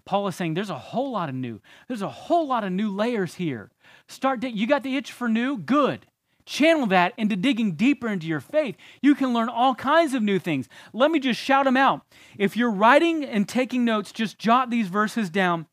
[0.05, 1.61] Paul is saying there's a whole lot of new.
[1.87, 3.71] There's a whole lot of new layers here.
[4.09, 5.57] Start, you got the itch for new?
[5.57, 6.05] Good
[6.51, 8.77] channel that into digging deeper into your faith.
[9.01, 10.69] You can learn all kinds of new things.
[10.93, 12.03] Let me just shout them out.
[12.37, 15.67] If you're writing and taking notes, just jot these verses down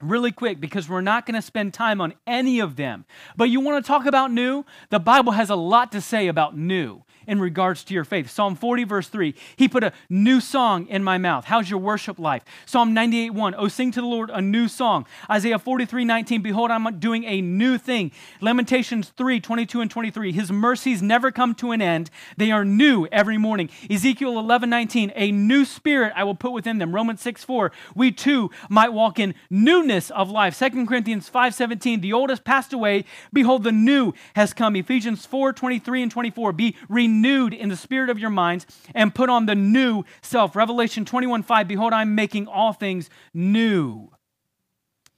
[0.00, 3.04] really quick because we're not going to spend time on any of them.
[3.36, 4.64] But you want to talk about new?
[4.90, 8.30] The Bible has a lot to say about new in regards to your faith.
[8.30, 11.44] Psalm 40, verse 3, He put a new song in my mouth.
[11.44, 12.44] How's your worship life?
[12.66, 15.06] Psalm 98, 1, Oh, sing to the Lord a new song.
[15.30, 18.12] Isaiah 43, 19, Behold, I'm doing a new thing.
[18.40, 22.10] Lamentations 3, 22 and 23, His mercies never come to an end.
[22.36, 23.70] They are new every morning.
[23.90, 26.94] Ezekiel 11, 19, A new spirit I will put within them.
[26.94, 30.58] Romans 6, 4, We too might walk in newness of life.
[30.58, 33.04] 2 Corinthians 5, 17, The old has passed away.
[33.32, 34.76] Behold, the new has come.
[34.76, 39.14] Ephesians 4, 23 and 24, Be renewed renewed in the spirit of your minds and
[39.14, 40.56] put on the new self.
[40.56, 44.10] Revelation 21 5, behold, I'm making all things new.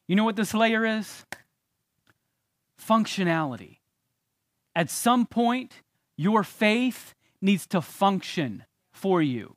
[0.09, 1.25] You know what this layer is?
[2.81, 3.79] Functionality.
[4.75, 5.83] At some point,
[6.17, 9.57] your faith needs to function for you.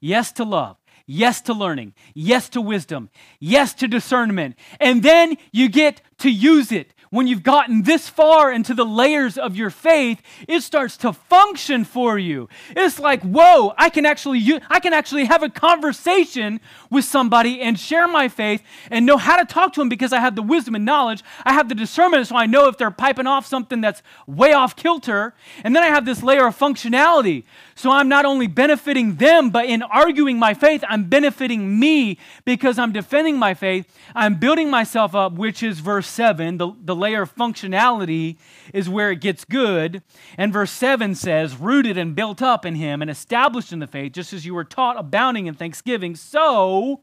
[0.00, 0.76] Yes to love.
[1.06, 1.94] Yes to learning.
[2.14, 3.10] Yes to wisdom.
[3.38, 4.56] Yes to discernment.
[4.80, 9.38] And then you get to use it when you've gotten this far into the layers
[9.38, 12.48] of your faith, it starts to function for you.
[12.70, 16.60] It's like, whoa, I can actually I can actually have a conversation
[16.90, 20.18] with somebody and share my faith and know how to talk to them because I
[20.18, 21.22] have the wisdom and knowledge.
[21.44, 24.74] I have the discernment so I know if they're piping off something that's way off
[24.74, 25.34] kilter.
[25.62, 27.44] And then I have this layer of functionality.
[27.76, 32.78] So I'm not only benefiting them, but in arguing my faith, I'm benefiting me because
[32.78, 33.86] I'm defending my faith.
[34.14, 38.36] I'm building myself up, which is verse 7, the, the layer of functionality
[38.72, 40.02] is where it gets good.
[40.38, 44.12] And verse 7 says, rooted and built up in him and established in the faith,
[44.12, 46.16] just as you were taught, abounding in thanksgiving.
[46.16, 47.02] So,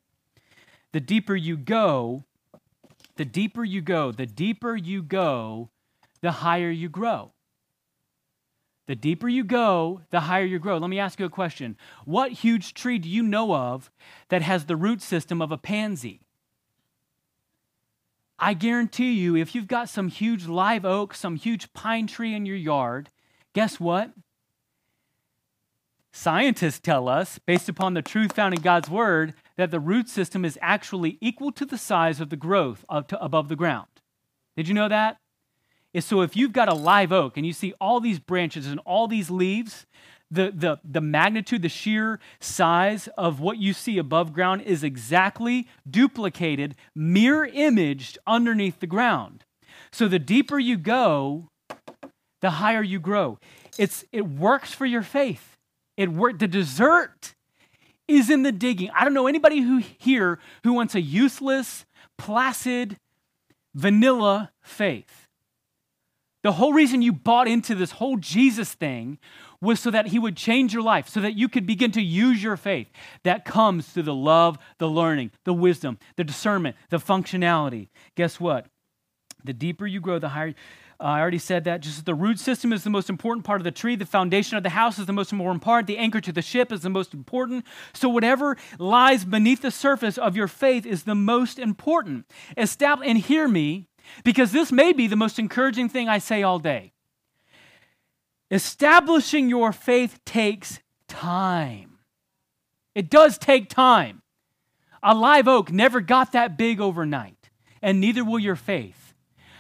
[0.91, 2.23] the deeper you go,
[3.15, 5.69] the deeper you go, the deeper you go,
[6.21, 7.31] the higher you grow.
[8.87, 10.77] The deeper you go, the higher you grow.
[10.77, 11.77] Let me ask you a question.
[12.03, 13.91] What huge tree do you know of
[14.29, 16.21] that has the root system of a pansy?
[18.43, 22.47] I guarantee you, if you've got some huge live oak, some huge pine tree in
[22.47, 23.09] your yard,
[23.53, 24.11] guess what?
[26.11, 30.43] Scientists tell us, based upon the truth found in God's word, that the root system
[30.43, 33.87] is actually equal to the size of the growth above the ground.
[34.57, 35.17] Did you know that?
[35.99, 39.07] so if you've got a live oak and you see all these branches and all
[39.07, 39.85] these leaves,
[40.31, 45.67] the, the, the magnitude, the sheer size of what you see above ground is exactly
[45.89, 49.43] duplicated, mirror imaged underneath the ground.
[49.91, 51.49] So the deeper you go,
[52.39, 53.39] the higher you grow.
[53.77, 55.57] It's, it works for your faith.
[55.97, 57.35] It work, the dessert
[58.07, 58.89] is in the digging.
[58.95, 61.85] I don't know anybody who here who wants a useless,
[62.17, 62.97] placid,
[63.75, 65.27] vanilla faith.
[66.43, 69.19] The whole reason you bought into this whole Jesus thing
[69.61, 72.41] was so that he would change your life, so that you could begin to use
[72.41, 72.87] your faith.
[73.23, 77.89] That comes through the love, the learning, the wisdom, the discernment, the functionality.
[78.15, 78.65] Guess what?
[79.43, 80.55] The deeper you grow, the higher.
[80.99, 81.81] Uh, I already said that.
[81.81, 83.95] Just the root system is the most important part of the tree.
[83.95, 85.87] The foundation of the house is the most important part.
[85.87, 87.65] The anchor to the ship is the most important.
[87.93, 92.25] So, whatever lies beneath the surface of your faith is the most important.
[92.55, 93.87] Establish, and hear me,
[94.23, 96.93] because this may be the most encouraging thing I say all day.
[98.51, 101.99] Establishing your faith takes time.
[102.93, 104.21] It does take time.
[105.01, 107.49] A live oak never got that big overnight,
[107.81, 109.13] and neither will your faith.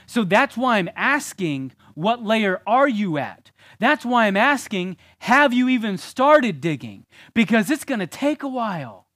[0.05, 3.51] So that's why I'm asking, what layer are you at?
[3.79, 7.05] That's why I'm asking, have you even started digging?
[7.33, 9.07] Because it's going to take a while.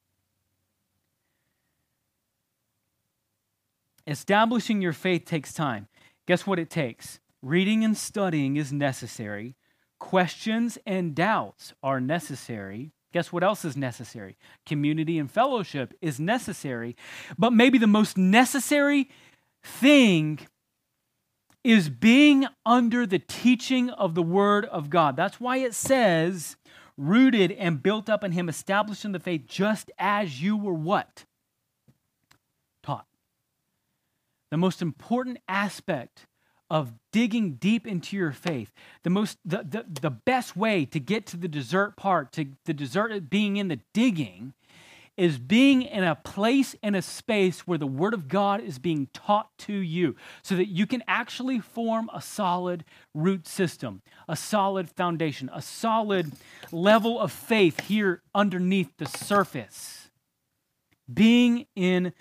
[4.08, 5.88] Establishing your faith takes time.
[6.28, 7.20] Guess what it takes?
[7.42, 9.56] Reading and studying is necessary.
[10.00, 12.92] Questions and doubts are necessary.
[13.14, 14.36] Guess what else is necessary?
[14.66, 16.96] Community and fellowship is necessary.
[17.38, 19.10] But maybe the most necessary
[19.64, 20.40] thing
[21.64, 25.16] is being under the teaching of the Word of God.
[25.16, 26.58] That's why it says,
[26.98, 31.26] rooted and built up in Him, established in the faith, just as you were what?
[32.84, 33.08] Taught.
[34.52, 36.28] The most important aspect
[36.70, 38.72] of digging deep into your faith.
[39.04, 42.74] The most the, the, the best way to get to the dessert part, to the
[42.74, 44.54] dessert being in the digging,
[45.18, 49.08] is being in a place in a space where the word of God is being
[49.14, 54.90] taught to you so that you can actually form a solid root system, a solid
[54.90, 56.34] foundation, a solid
[56.72, 60.10] level of faith here underneath the surface.
[61.12, 62.12] Being in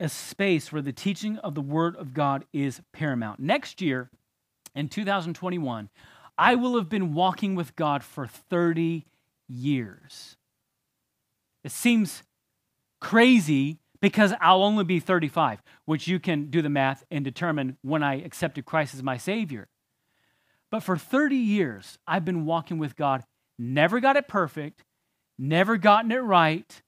[0.00, 3.38] a space where the teaching of the Word of God is paramount.
[3.38, 4.10] Next year,
[4.74, 5.90] in 2021,
[6.38, 9.04] I will have been walking with God for 30
[9.46, 10.36] years.
[11.62, 12.22] It seems
[13.00, 18.02] crazy because I'll only be 35, which you can do the math and determine when
[18.02, 19.68] I accepted Christ as my Savior.
[20.70, 23.24] But for 30 years, I've been walking with God,
[23.58, 24.84] never got it perfect,
[25.38, 26.82] never gotten it right,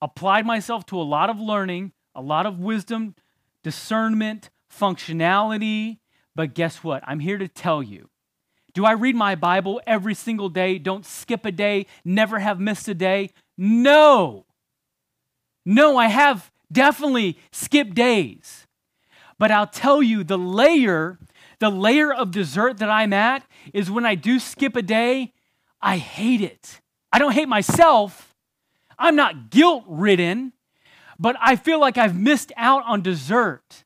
[0.00, 3.14] applied myself to a lot of learning, a lot of wisdom,
[3.62, 5.98] discernment, functionality.
[6.34, 7.02] But guess what?
[7.06, 8.08] I'm here to tell you.
[8.74, 10.78] Do I read my Bible every single day?
[10.78, 13.30] Don't skip a day, never have missed a day?
[13.56, 14.46] No.
[15.64, 18.66] No, I have definitely skipped days.
[19.38, 21.18] But I'll tell you the layer,
[21.58, 25.32] the layer of dessert that I'm at is when I do skip a day,
[25.80, 26.80] I hate it.
[27.12, 28.34] I don't hate myself.
[28.98, 30.52] I'm not guilt ridden
[31.18, 33.84] but I feel like I've missed out on dessert.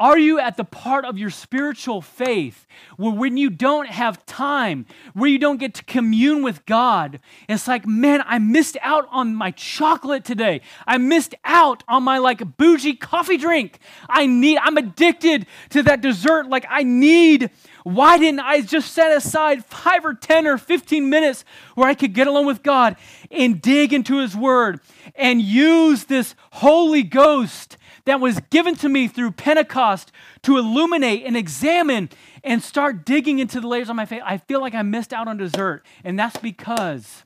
[0.00, 2.66] Are you at the part of your spiritual faith
[2.96, 7.68] where when you don't have time, where you don't get to commune with God, it's
[7.68, 10.62] like, man, I missed out on my chocolate today.
[10.84, 13.78] I missed out on my like bougie coffee drink.
[14.08, 16.48] I need, I'm addicted to that dessert.
[16.48, 17.50] Like, I need,
[17.84, 21.44] why didn't I just set aside five or 10 or 15 minutes
[21.76, 22.96] where I could get along with God
[23.30, 24.80] and dig into His Word
[25.14, 27.76] and use this Holy Ghost?
[28.06, 32.10] That was given to me through Pentecost to illuminate and examine
[32.42, 35.28] and start digging into the layers of my faith, I feel like I missed out
[35.28, 35.84] on dessert.
[36.04, 37.24] And that's because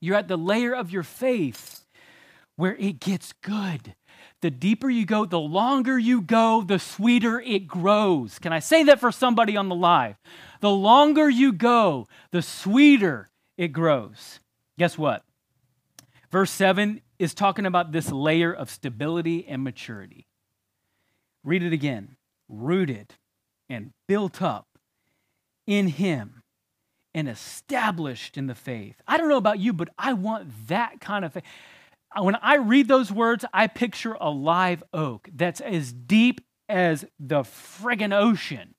[0.00, 1.86] you're at the layer of your faith
[2.56, 3.94] where it gets good.
[4.40, 8.38] The deeper you go, the longer you go, the sweeter it grows.
[8.38, 10.16] Can I say that for somebody on the live?
[10.60, 14.40] The longer you go, the sweeter it grows.
[14.78, 15.24] Guess what?
[16.30, 20.26] Verse 7 is talking about this layer of stability and maturity.
[21.44, 22.16] Read it again
[22.48, 23.14] rooted
[23.68, 24.66] and built up
[25.64, 26.42] in Him
[27.14, 28.96] and established in the faith.
[29.06, 31.44] I don't know about you, but I want that kind of faith.
[32.18, 37.42] When I read those words, I picture a live oak that's as deep as the
[37.42, 38.74] friggin' ocean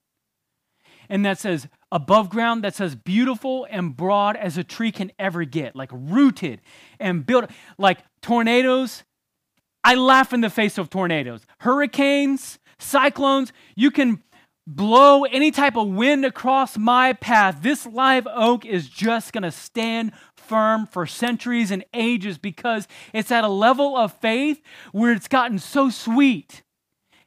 [1.10, 5.46] and that says above ground, that says beautiful and broad as a tree can ever
[5.46, 6.62] get, like rooted
[7.00, 9.04] and built, like tornadoes.
[9.84, 11.46] I laugh in the face of tornadoes.
[11.60, 14.24] Hurricanes, cyclones, you can
[14.66, 17.60] blow any type of wind across my path.
[17.62, 23.32] This live oak is just going to stand firm for centuries and ages because it's
[23.32, 26.64] at a level of faith where it's gotten so sweet.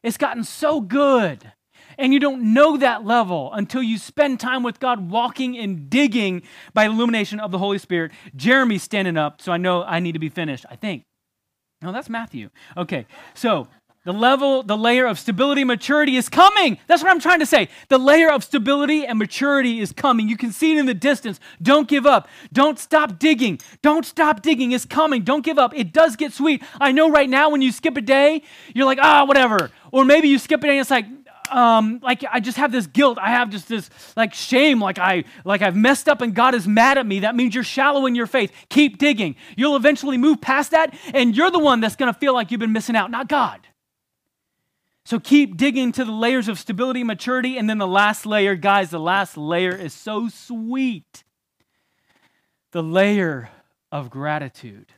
[0.03, 1.53] It's gotten so good
[1.99, 6.43] And you don't know that level until you spend time with God walking and digging
[6.75, 8.13] by illumination of the Holy Spirit.
[8.35, 11.05] Jeremy's standing up, so I know I need to be finished, I think.
[11.83, 12.51] No, that's Matthew.
[12.77, 13.69] Okay, so
[14.07, 16.79] the level, the layer of stability, maturity is coming.
[16.87, 17.69] That's what I'm trying to say.
[17.89, 20.29] The layer of stability and maturity is coming.
[20.29, 21.41] You can see it in the distance.
[21.61, 22.29] Don't give up.
[22.53, 23.59] Don't stop digging.
[23.83, 24.71] Don't stop digging.
[24.71, 25.23] It's coming.
[25.23, 25.75] Don't give up.
[25.75, 26.63] It does get sweet.
[26.81, 28.43] I know right now when you skip a day,
[28.77, 29.73] you're like, ah, whatever.
[29.91, 31.07] Or maybe you skip a day and it's like,
[31.51, 33.19] um, like I just have this guilt.
[33.21, 36.67] I have just this like shame, like I like I've messed up and God is
[36.67, 37.21] mad at me.
[37.21, 38.53] That means you're shallow in your faith.
[38.69, 39.37] Keep digging.
[39.57, 42.73] You'll eventually move past that, and you're the one that's gonna feel like you've been
[42.73, 43.67] missing out, not God.
[45.07, 48.91] So keep digging to the layers of stability, maturity, and then the last layer, guys,
[48.91, 51.23] the last layer is so sweet.
[52.73, 53.49] The layer
[53.93, 54.93] of gratitude.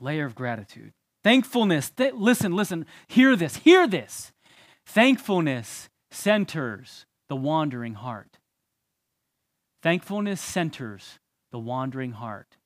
[0.00, 0.94] Layer of gratitude.
[1.22, 1.90] Thankfulness.
[1.90, 4.32] Th- listen, listen, hear this, hear this.
[4.86, 8.38] Thankfulness centers the wandering heart.
[9.82, 11.18] Thankfulness centers
[11.50, 12.56] the wandering heart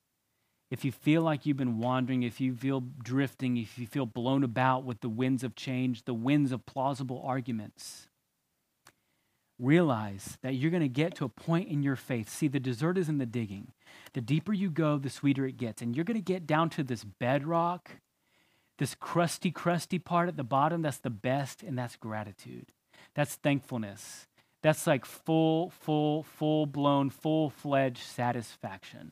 [0.71, 4.43] if you feel like you've been wandering, if you feel drifting, if you feel blown
[4.43, 8.07] about with the winds of change, the winds of plausible arguments,
[9.57, 12.29] realize that you're going to get to a point in your faith.
[12.29, 13.71] See, the dessert is in the digging.
[14.13, 15.81] The deeper you go, the sweeter it gets.
[15.81, 17.89] And you're going to get down to this bedrock,
[18.79, 20.81] this crusty, crusty part at the bottom.
[20.81, 22.71] That's the best, and that's gratitude.
[23.13, 24.27] That's thankfulness.
[24.61, 29.11] That's like full, full, full blown, full fledged satisfaction.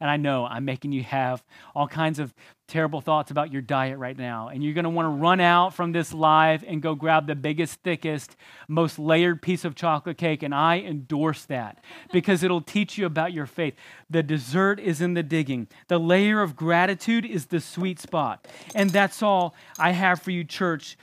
[0.00, 1.42] And I know I'm making you have
[1.74, 2.34] all kinds of
[2.68, 4.48] terrible thoughts about your diet right now.
[4.48, 7.34] And you're going to want to run out from this live and go grab the
[7.34, 8.36] biggest, thickest,
[8.68, 10.42] most layered piece of chocolate cake.
[10.42, 11.82] And I endorse that
[12.12, 13.74] because it'll teach you about your faith.
[14.10, 18.46] The dessert is in the digging, the layer of gratitude is the sweet spot.
[18.74, 20.96] And that's all I have for you, church.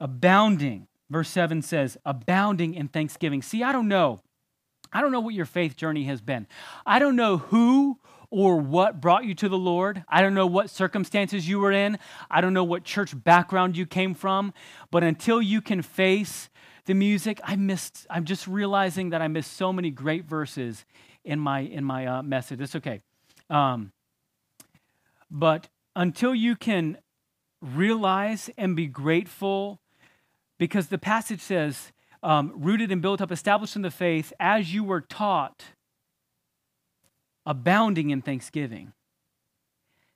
[0.00, 0.88] Abounding.
[1.10, 3.42] Verse 7 says, abounding in thanksgiving.
[3.42, 4.20] See, I don't know.
[4.92, 6.46] I don't know what your faith journey has been.
[6.86, 7.98] I don't know who
[8.34, 10.02] or what brought you to the Lord.
[10.08, 12.00] I don't know what circumstances you were in.
[12.28, 14.52] I don't know what church background you came from.
[14.90, 16.50] But until you can face
[16.86, 20.84] the music, I missed, I'm just realizing that I missed so many great verses
[21.24, 22.60] in my, in my uh, message.
[22.60, 23.02] It's okay.
[23.50, 23.92] Um,
[25.30, 26.98] but until you can
[27.62, 29.78] realize and be grateful,
[30.58, 31.92] because the passage says,
[32.24, 35.66] um, rooted and built up, established in the faith, as you were taught
[37.46, 38.92] abounding in thanksgiving.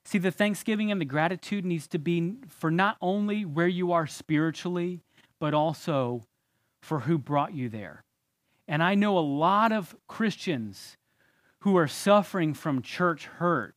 [0.05, 4.07] See, the thanksgiving and the gratitude needs to be for not only where you are
[4.07, 5.01] spiritually,
[5.39, 6.23] but also
[6.81, 8.03] for who brought you there.
[8.67, 10.97] And I know a lot of Christians
[11.59, 13.75] who are suffering from church hurt,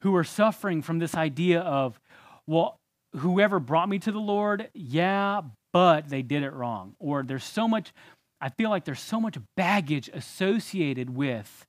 [0.00, 1.98] who are suffering from this idea of,
[2.46, 2.78] well,
[3.16, 5.40] whoever brought me to the Lord, yeah,
[5.72, 6.94] but they did it wrong.
[6.98, 7.92] Or there's so much,
[8.40, 11.66] I feel like there's so much baggage associated with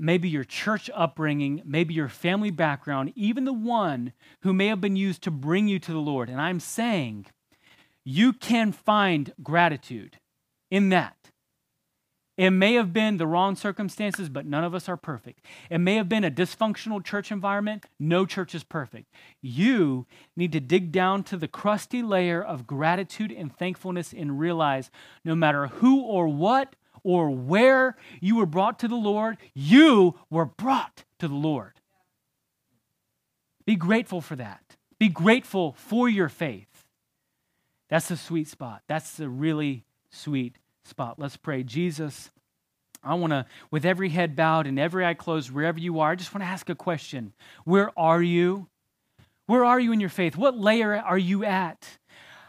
[0.00, 4.96] maybe your church upbringing, maybe your family background, even the one who may have been
[4.96, 6.30] used to bring you to the Lord.
[6.30, 7.26] And I'm saying
[8.02, 10.18] you can find gratitude
[10.70, 11.16] in that.
[12.38, 15.44] It may have been the wrong circumstances, but none of us are perfect.
[15.68, 17.84] It may have been a dysfunctional church environment.
[17.98, 19.12] No church is perfect.
[19.42, 24.90] You need to dig down to the crusty layer of gratitude and thankfulness and realize
[25.22, 30.46] no matter who or what or where you were brought to the Lord, you were
[30.46, 31.72] brought to the Lord.
[33.64, 34.76] Be grateful for that.
[34.98, 36.66] Be grateful for your faith.
[37.88, 38.82] That's the sweet spot.
[38.86, 41.18] That's the really sweet spot.
[41.18, 41.62] Let's pray.
[41.62, 42.30] Jesus,
[43.02, 46.14] I want to, with every head bowed and every eye closed, wherever you are, I
[46.16, 47.32] just want to ask a question.
[47.64, 48.68] Where are you?
[49.46, 50.36] Where are you in your faith?
[50.36, 51.98] What layer are you at?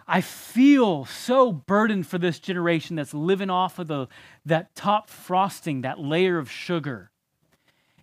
[0.08, 4.08] I feel so burdened for this generation that's living off of the,
[4.46, 7.12] that top frosting, that layer of sugar.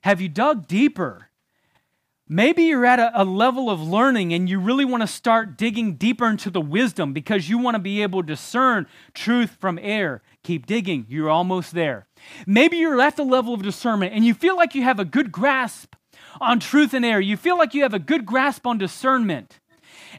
[0.03, 1.29] Have you dug deeper?
[2.31, 5.95] Maybe you're at a, a, level of learning and you really want to start digging
[5.95, 10.23] deeper into the wisdom because you want to be able to discern truth from error.
[10.43, 12.07] Keep digging, you're almost there.
[12.47, 15.33] Maybe you're at the level of discernment and you feel like you have a good
[15.33, 15.95] grasp
[16.39, 17.21] on truth and error.
[17.21, 19.59] You feel like you have a good grasp on discernment.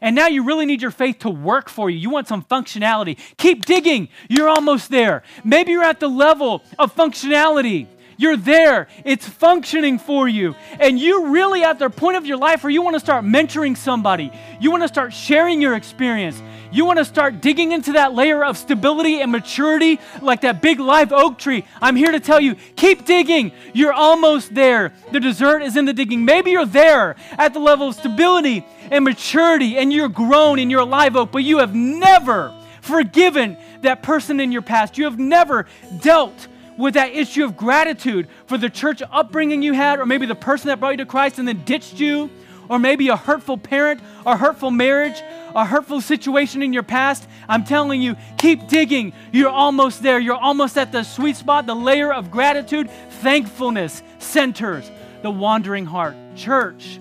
[0.00, 1.98] And now you really need your faith to work for you.
[1.98, 3.18] You want some functionality.
[3.36, 4.08] Keep digging.
[4.28, 5.22] You're almost there.
[5.44, 7.86] Maybe you're at the level of functionality.
[8.20, 8.86] You're there.
[9.02, 10.54] It's functioning for you.
[10.78, 13.74] And you really at the point of your life where you want to start mentoring
[13.74, 14.30] somebody.
[14.60, 16.42] You want to start sharing your experience.
[16.70, 20.80] You want to start digging into that layer of stability and maturity like that big
[20.80, 21.64] live oak tree.
[21.80, 23.52] I'm here to tell you keep digging.
[23.72, 24.92] You're almost there.
[25.12, 26.26] The dessert is in the digging.
[26.26, 30.80] Maybe you're there at the level of stability and maturity and you're grown and you're
[30.80, 34.98] a live oak, but you have never forgiven that person in your past.
[34.98, 35.64] You have never
[36.02, 36.48] dealt
[36.80, 40.68] with that issue of gratitude for the church upbringing you had, or maybe the person
[40.68, 42.30] that brought you to Christ and then ditched you,
[42.68, 45.20] or maybe a hurtful parent, a hurtful marriage,
[45.54, 49.12] a hurtful situation in your past, I'm telling you, keep digging.
[49.32, 50.20] You're almost there.
[50.20, 51.66] You're almost at the sweet spot.
[51.66, 52.88] The layer of gratitude,
[53.22, 54.90] thankfulness centers
[55.22, 56.14] the wandering heart.
[56.36, 56.98] Church,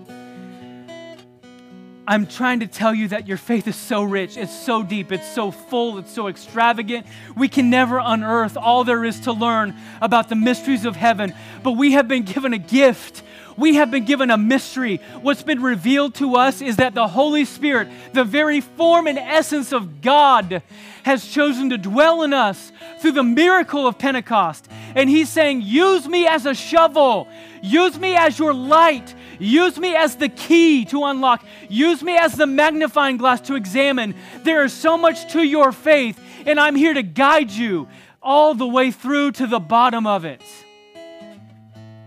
[2.10, 5.32] I'm trying to tell you that your faith is so rich, it's so deep, it's
[5.32, 7.06] so full, it's so extravagant.
[7.38, 11.74] We can never unearth all there is to learn about the mysteries of heaven, but
[11.74, 13.22] we have been given a gift.
[13.58, 15.02] We have been given a mystery.
[15.22, 19.72] What's been revealed to us is that the Holy Spirit, the very form and essence
[19.72, 20.64] of God,
[21.04, 24.68] has chosen to dwell in us through the miracle of Pentecost.
[24.96, 27.28] And He's saying, Use me as a shovel,
[27.62, 31.44] use me as your light, Use me as the key to unlock.
[31.70, 34.14] Use me as the magnifying glass to examine.
[34.44, 37.88] There is so much to your faith, and I'm here to guide you
[38.22, 40.42] all the way through to the bottom of it.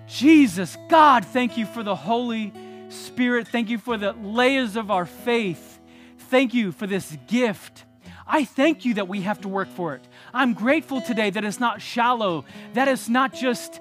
[0.07, 2.53] Jesus, God, thank you for the Holy
[2.91, 3.49] Spirit.
[3.49, 5.81] Thank you for the layers of our faith.
[6.29, 7.85] Thank you for this gift.
[8.27, 10.03] I thank you that we have to work for it.
[10.33, 13.81] I'm grateful today that it's not shallow, that it's not just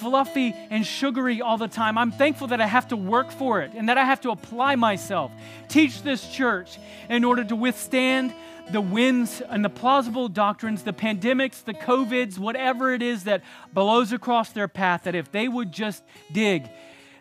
[0.00, 1.96] fluffy and sugary all the time.
[1.98, 4.76] I'm thankful that I have to work for it and that I have to apply
[4.76, 5.30] myself.
[5.68, 6.78] Teach this church
[7.08, 8.34] in order to withstand
[8.70, 13.42] the winds and the plausible doctrines, the pandemics, the COVIDs, whatever it is that
[13.72, 16.68] blows across their path, that if they would just dig,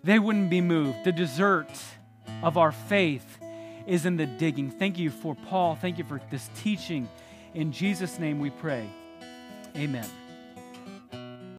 [0.03, 1.03] they wouldn't be moved.
[1.03, 1.69] The dessert
[2.41, 3.39] of our faith
[3.85, 4.71] is in the digging.
[4.71, 5.75] Thank you for Paul.
[5.75, 7.09] Thank you for this teaching.
[7.53, 8.89] In Jesus' name we pray.
[9.75, 10.22] Amen.